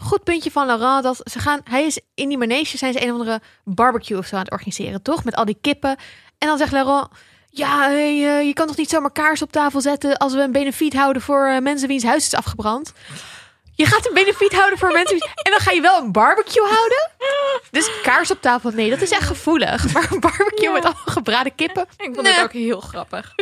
[0.00, 1.60] Goed puntje van Laurent dat ze gaan.
[1.64, 4.50] Hij is in die manege zijn ze een of andere barbecue of zo aan het
[4.50, 5.24] organiseren, toch?
[5.24, 5.96] Met al die kippen.
[6.38, 7.08] En dan zegt Laurent.
[7.50, 10.52] Ja, hey, eh, je kan toch niet zomaar kaars op tafel zetten als we een
[10.52, 12.92] benefiet houden voor eh, mensen wiens huis is afgebrand?
[13.76, 17.10] Je gaat een benefiet houden voor mensen en dan ga je wel een barbecue houden?
[17.70, 19.84] Dus kaars op tafel, nee, dat is echt gevoelig.
[19.92, 20.72] Maar een barbecue Ja.
[20.72, 21.82] met allemaal gebraden kippen.
[21.96, 22.32] Ik vond Nee.
[22.32, 23.32] het ook heel grappig.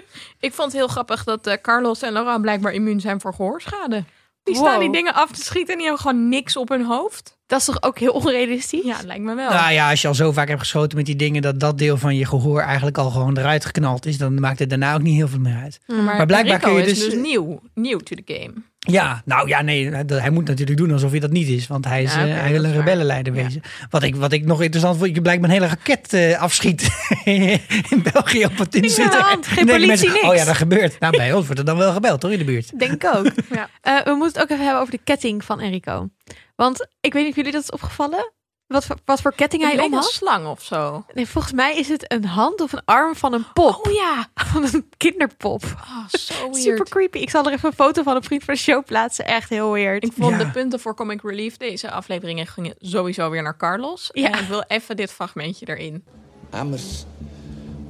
[0.41, 4.05] ik vond het heel grappig dat eh, Carlos en Laurent blijkbaar immuun zijn voor gehoorschade.
[4.43, 4.80] Die staan Wow.
[4.80, 7.37] die dingen af te schieten en die hebben gewoon niks op hun hoofd.
[7.47, 8.84] Dat is toch ook heel onrealistisch?
[8.84, 9.51] Ja, lijkt me wel.
[9.51, 11.97] Nou ja, als je al zo vaak hebt geschoten met die dingen dat dat deel
[11.97, 15.16] van je gehoor eigenlijk al gewoon eruit geknald is, dan maakt het daarna ook niet
[15.16, 15.80] heel veel meer uit.
[15.86, 18.53] Maar blijkbaar Rico kun je is dus- dus nieuw, nieuw to the game.
[18.78, 22.03] Ja, nou ja, nee, hij moet natuurlijk doen alsof hij dat niet is, want hij,
[22.03, 23.42] is, Ja, eh, hij wil een rebellenleider Ja.
[23.42, 23.62] wezen.
[23.90, 26.82] Wat ik, wat ik nog interessant vond, je blijkt een hele raket eh, afschiet
[27.24, 30.24] in België op het hand, geen politie, mensen, niks.
[30.28, 31.01] Oh ja, dat gebeurt.
[31.01, 32.78] Nou, bij ons wordt er dan wel gebeld, toch, in de buurt.
[32.78, 33.26] Denk ik ook.
[33.55, 33.68] Ja.
[33.80, 36.09] Eh, we moeten het ook even hebben over de ketting van Enrico.
[36.55, 38.32] Want ik weet niet of jullie dat is opgevallen.
[38.66, 40.05] Wat voor, wat voor ketting hij om een had.
[40.05, 41.05] slang of zo.
[41.14, 43.86] Nee, volgens mij is het een hand of een arm van een pop.
[43.86, 44.26] Oh ja.
[44.52, 45.62] Van een kinderpop.
[45.64, 46.57] Oh, zo weird.
[46.57, 47.18] Super creepy.
[47.18, 49.24] Ik zal er even een foto van een vriend van de show plaatsen.
[49.26, 50.05] Echt heel weird.
[50.05, 50.38] Ik vond Ja.
[50.44, 54.09] de punten voor Comic Relief deze afleveringen gingen sowieso weer naar Carlos.
[54.12, 54.30] Ja.
[54.32, 56.05] En ik wil even dit fragmentje erin.
[56.50, 57.05] Emmers,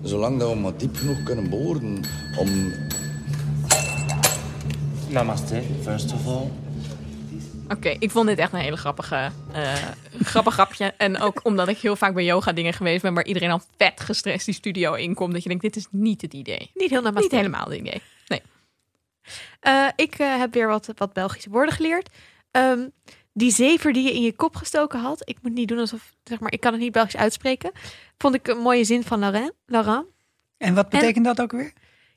[0.03, 2.01] zolang dat we maar diep genoeg kunnen boren
[2.39, 2.73] om...
[5.09, 6.51] Namaste, first of all.
[7.69, 9.75] Oké, ik vond dit echt een hele grappige, eh
[10.23, 10.95] grappig grapje.
[10.97, 13.15] En ook omdat ik heel vaak bij yoga dingen geweest ben...
[13.15, 15.33] waar iedereen al vet gestrest die studio inkomt.
[15.33, 16.71] Dat je denkt, dit is niet het idee.
[16.75, 18.03] Niet heel Niet helemaal het idee.
[19.61, 22.09] Eh, ik eh, heb weer wat, wat Belgische woorden geleerd.
[22.51, 22.89] Ehm,
[23.33, 25.29] die zever die je in je kop gestoken had.
[25.29, 27.73] Ik moet niet doen alsof, zeg maar, ik kan het niet Belgisch uitspreken.
[28.19, 29.53] Vond ik een mooie zin van Laurent.
[29.67, 30.07] Laurent.
[30.59, 31.73] En wat betekent dat ook weer?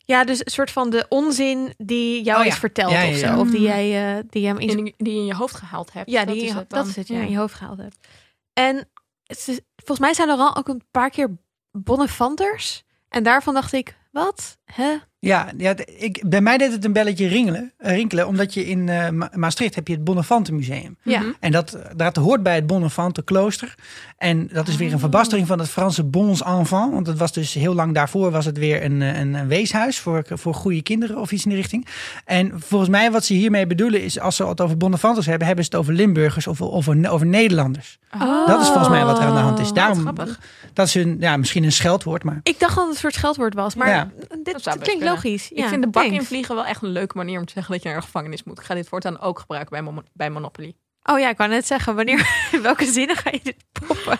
[0.07, 2.51] Ja, dus een soort van de onzin die jou Oh ja.
[2.51, 3.39] is verteld Ja, ja, of zo.
[3.39, 6.09] Of die jij eh, die hem in Die, je in je hoofd gehaald hebt.
[6.09, 6.79] Ja, dat die, is je- het dan.
[6.79, 8.07] dat is het, ja, in je hoofd gehaald hebt.
[8.53, 8.75] En
[9.23, 11.37] het is, volgens mij zijn er al ook een paar keer
[11.71, 12.83] Bonnefanters.
[13.09, 14.57] En daarvan dacht ik, wat?
[14.65, 14.95] Hè?
[15.19, 18.27] Ja, ja ik, bij mij deed het een belletje ringelen, eh, rinkelen.
[18.27, 20.97] Omdat je in eh, Ma- Maastricht heb je het Bonnefante Museum.
[21.01, 21.19] Ja.
[21.19, 21.29] Mhm.
[21.39, 23.75] En dat, dat hoort bij het Bonnefante klooster.
[24.17, 26.93] En dat is weer een verbastering van het Franse bons enfants.
[26.93, 29.99] Want het was dus heel lang daarvoor was het weer een, eh, een, een weeshuis
[29.99, 31.87] voor, voor goede kinderen of iets in die richting.
[32.25, 35.65] En volgens mij wat ze hiermee bedoelen is als ze het over Bonnefantes hebben, hebben
[35.65, 37.99] ze het over Limburgers of over, over Nederlanders.
[38.21, 38.47] Oh.
[38.47, 39.65] Dat is volgens mij wat er aan de hand is.
[39.65, 40.39] Wat Daarom, grappig.
[40.73, 43.53] dat is een, ja, misschien een scheldwoord, maar Ik dacht dat het een soort scheldwoord
[43.53, 44.09] was, maar Ja.
[44.43, 45.16] dit, Dat klinkt kunnen.
[45.23, 45.51] Logisch.
[45.51, 46.17] Ik Ja, vind de bak thanks.
[46.19, 48.59] invliegen wel echt een leuke manier om te zeggen dat je naar de gevangenis moet.
[48.59, 50.75] Ik ga dit voortaan ook gebruiken bij, Mon- bij Monopoly.
[51.03, 53.55] Oh ja, ik wou net zeggen, wanneer, in welke zinnen ga je dit
[53.87, 54.19] poppen?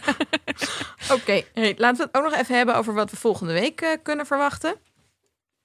[1.15, 3.89] Oké, hey, laten we het ook nog even hebben over wat we volgende week eh,
[4.03, 4.75] kunnen verwachten.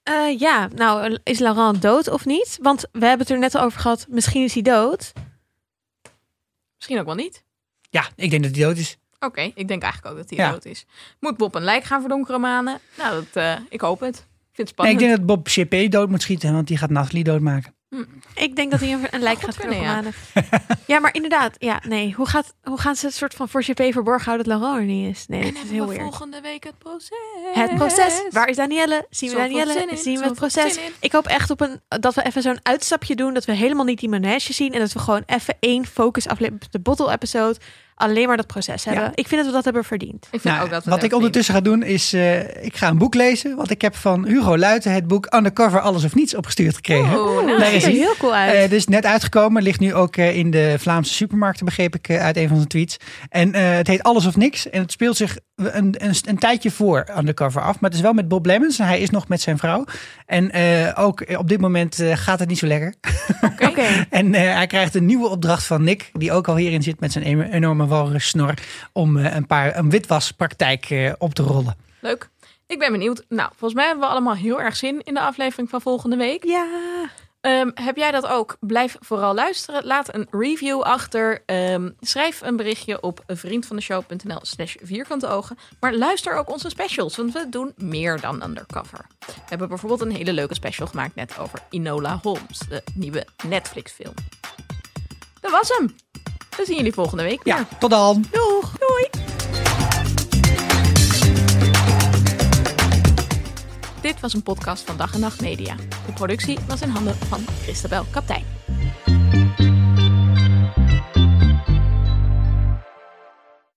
[0.02, 2.58] Eh, ja, nou, is Laurent dood of niet?
[2.62, 5.12] Want we hebben het er net al over gehad, misschien is hij dood.
[6.76, 7.44] Misschien ook wel niet.
[7.90, 8.96] ja, ik denk dat hij dood is.
[9.20, 10.50] Oké, ik denk eigenlijk ook dat hij Ja.
[10.52, 10.84] dood is.
[11.20, 12.78] Moet Bob een lijk gaan verdonkeren, manen?
[12.98, 14.26] Nou, dat, eh, ik hoop het.
[14.68, 14.98] Ik vind het Nee, ik spannend.
[14.98, 15.46] denk dat Bob
[15.84, 17.74] CP dood moet schieten, want die gaat Nathalie doodmaken.
[18.34, 19.80] Ik denk dat hij een, een lijk gaat kunnen,
[20.86, 20.98] ja.
[21.00, 22.12] maar inderdaad, ja, nee.
[22.12, 24.94] Hoe, gaat, hoe gaan ze het soort van voor GP verborgen houden dat Laurent er
[24.94, 25.26] niet is?
[25.26, 26.02] Nee, En dat is heel we weird.
[26.02, 27.18] volgende week het proces.
[27.52, 28.22] Het proces.
[28.30, 29.06] Waar is Danielle?
[29.10, 29.86] Zien we Danielle?
[29.96, 30.78] Zien we het proces?
[31.00, 33.34] Ik hoop echt op een, dat we even zo'n uitstapje doen.
[33.34, 34.72] Dat we helemaal niet die manege zien.
[34.72, 36.70] En dat we gewoon even één focus aflevering.
[36.70, 37.58] De bottle episode.
[37.94, 39.10] Alleen maar dat proces hebben.
[39.14, 40.28] Ik vind dat we dat hebben verdiend.
[40.30, 42.76] Ik vind Nou, ook dat we wat het ik ondertussen ga doen is, eh, ik
[42.76, 43.56] ga een boek lezen.
[43.56, 47.20] Want ik heb van Hugo Luiten het boek Undercover Alles of Niets opgestuurd gekregen.
[47.20, 47.46] Oh, Oeh, nice.
[47.46, 48.54] dat Daar is ziet er heel cool uit.
[48.54, 52.36] Eh, dus net uitgekomen, ligt nu ook eh, in de Vlaamse supermarkten, begreep ik uit
[52.36, 52.96] een van zijn tweets.
[53.28, 54.70] En eh, het heet Alles of Niks.
[54.70, 57.80] En het speelt zich een, een, een tijdje voor Undercover af.
[57.80, 58.78] Maar het is wel met Bob Lemmens.
[58.78, 59.84] En hij is nog met zijn vrouw.
[60.26, 62.94] En eh, ook op dit moment eh, gaat het niet zo lekker.
[63.58, 63.82] Oké.
[64.10, 67.12] En eh, hij krijgt een nieuwe opdracht van Nick, die ook al hierin zit met
[67.12, 68.54] zijn enorme walrus snor,
[68.92, 71.76] om eh, een paar een witwaspraktijk eh, op te rollen.
[72.00, 72.28] Leuk.
[72.66, 73.24] Ik ben benieuwd.
[73.28, 76.44] Nou, volgens mij hebben we allemaal heel erg zin in de aflevering van volgende week.
[76.44, 76.66] Ja.
[77.42, 78.56] Ehm, heb jij dat ook?
[78.60, 79.86] Blijf vooral luisteren.
[79.86, 81.42] Laat een review achter.
[81.46, 85.58] Ehm, schrijf een berichtje op vriendvandeshow.nl slash vierkante ogen.
[85.80, 89.06] Maar luister ook onze specials, want we doen meer dan undercover.
[89.18, 93.92] We hebben bijvoorbeeld een hele leuke special gemaakt net over Inola Holmes, de nieuwe Netflix
[93.92, 94.14] film.
[95.40, 95.94] Dat was hem.
[96.56, 97.40] We zien jullie volgende week.
[97.44, 98.24] Ja, tot dan!
[98.30, 98.72] Doeg!
[98.78, 99.08] Doei!
[104.00, 105.74] Dit was een podcast van Dag en Nacht Media.
[106.06, 108.44] De productie was in handen van Christabel Kaptein.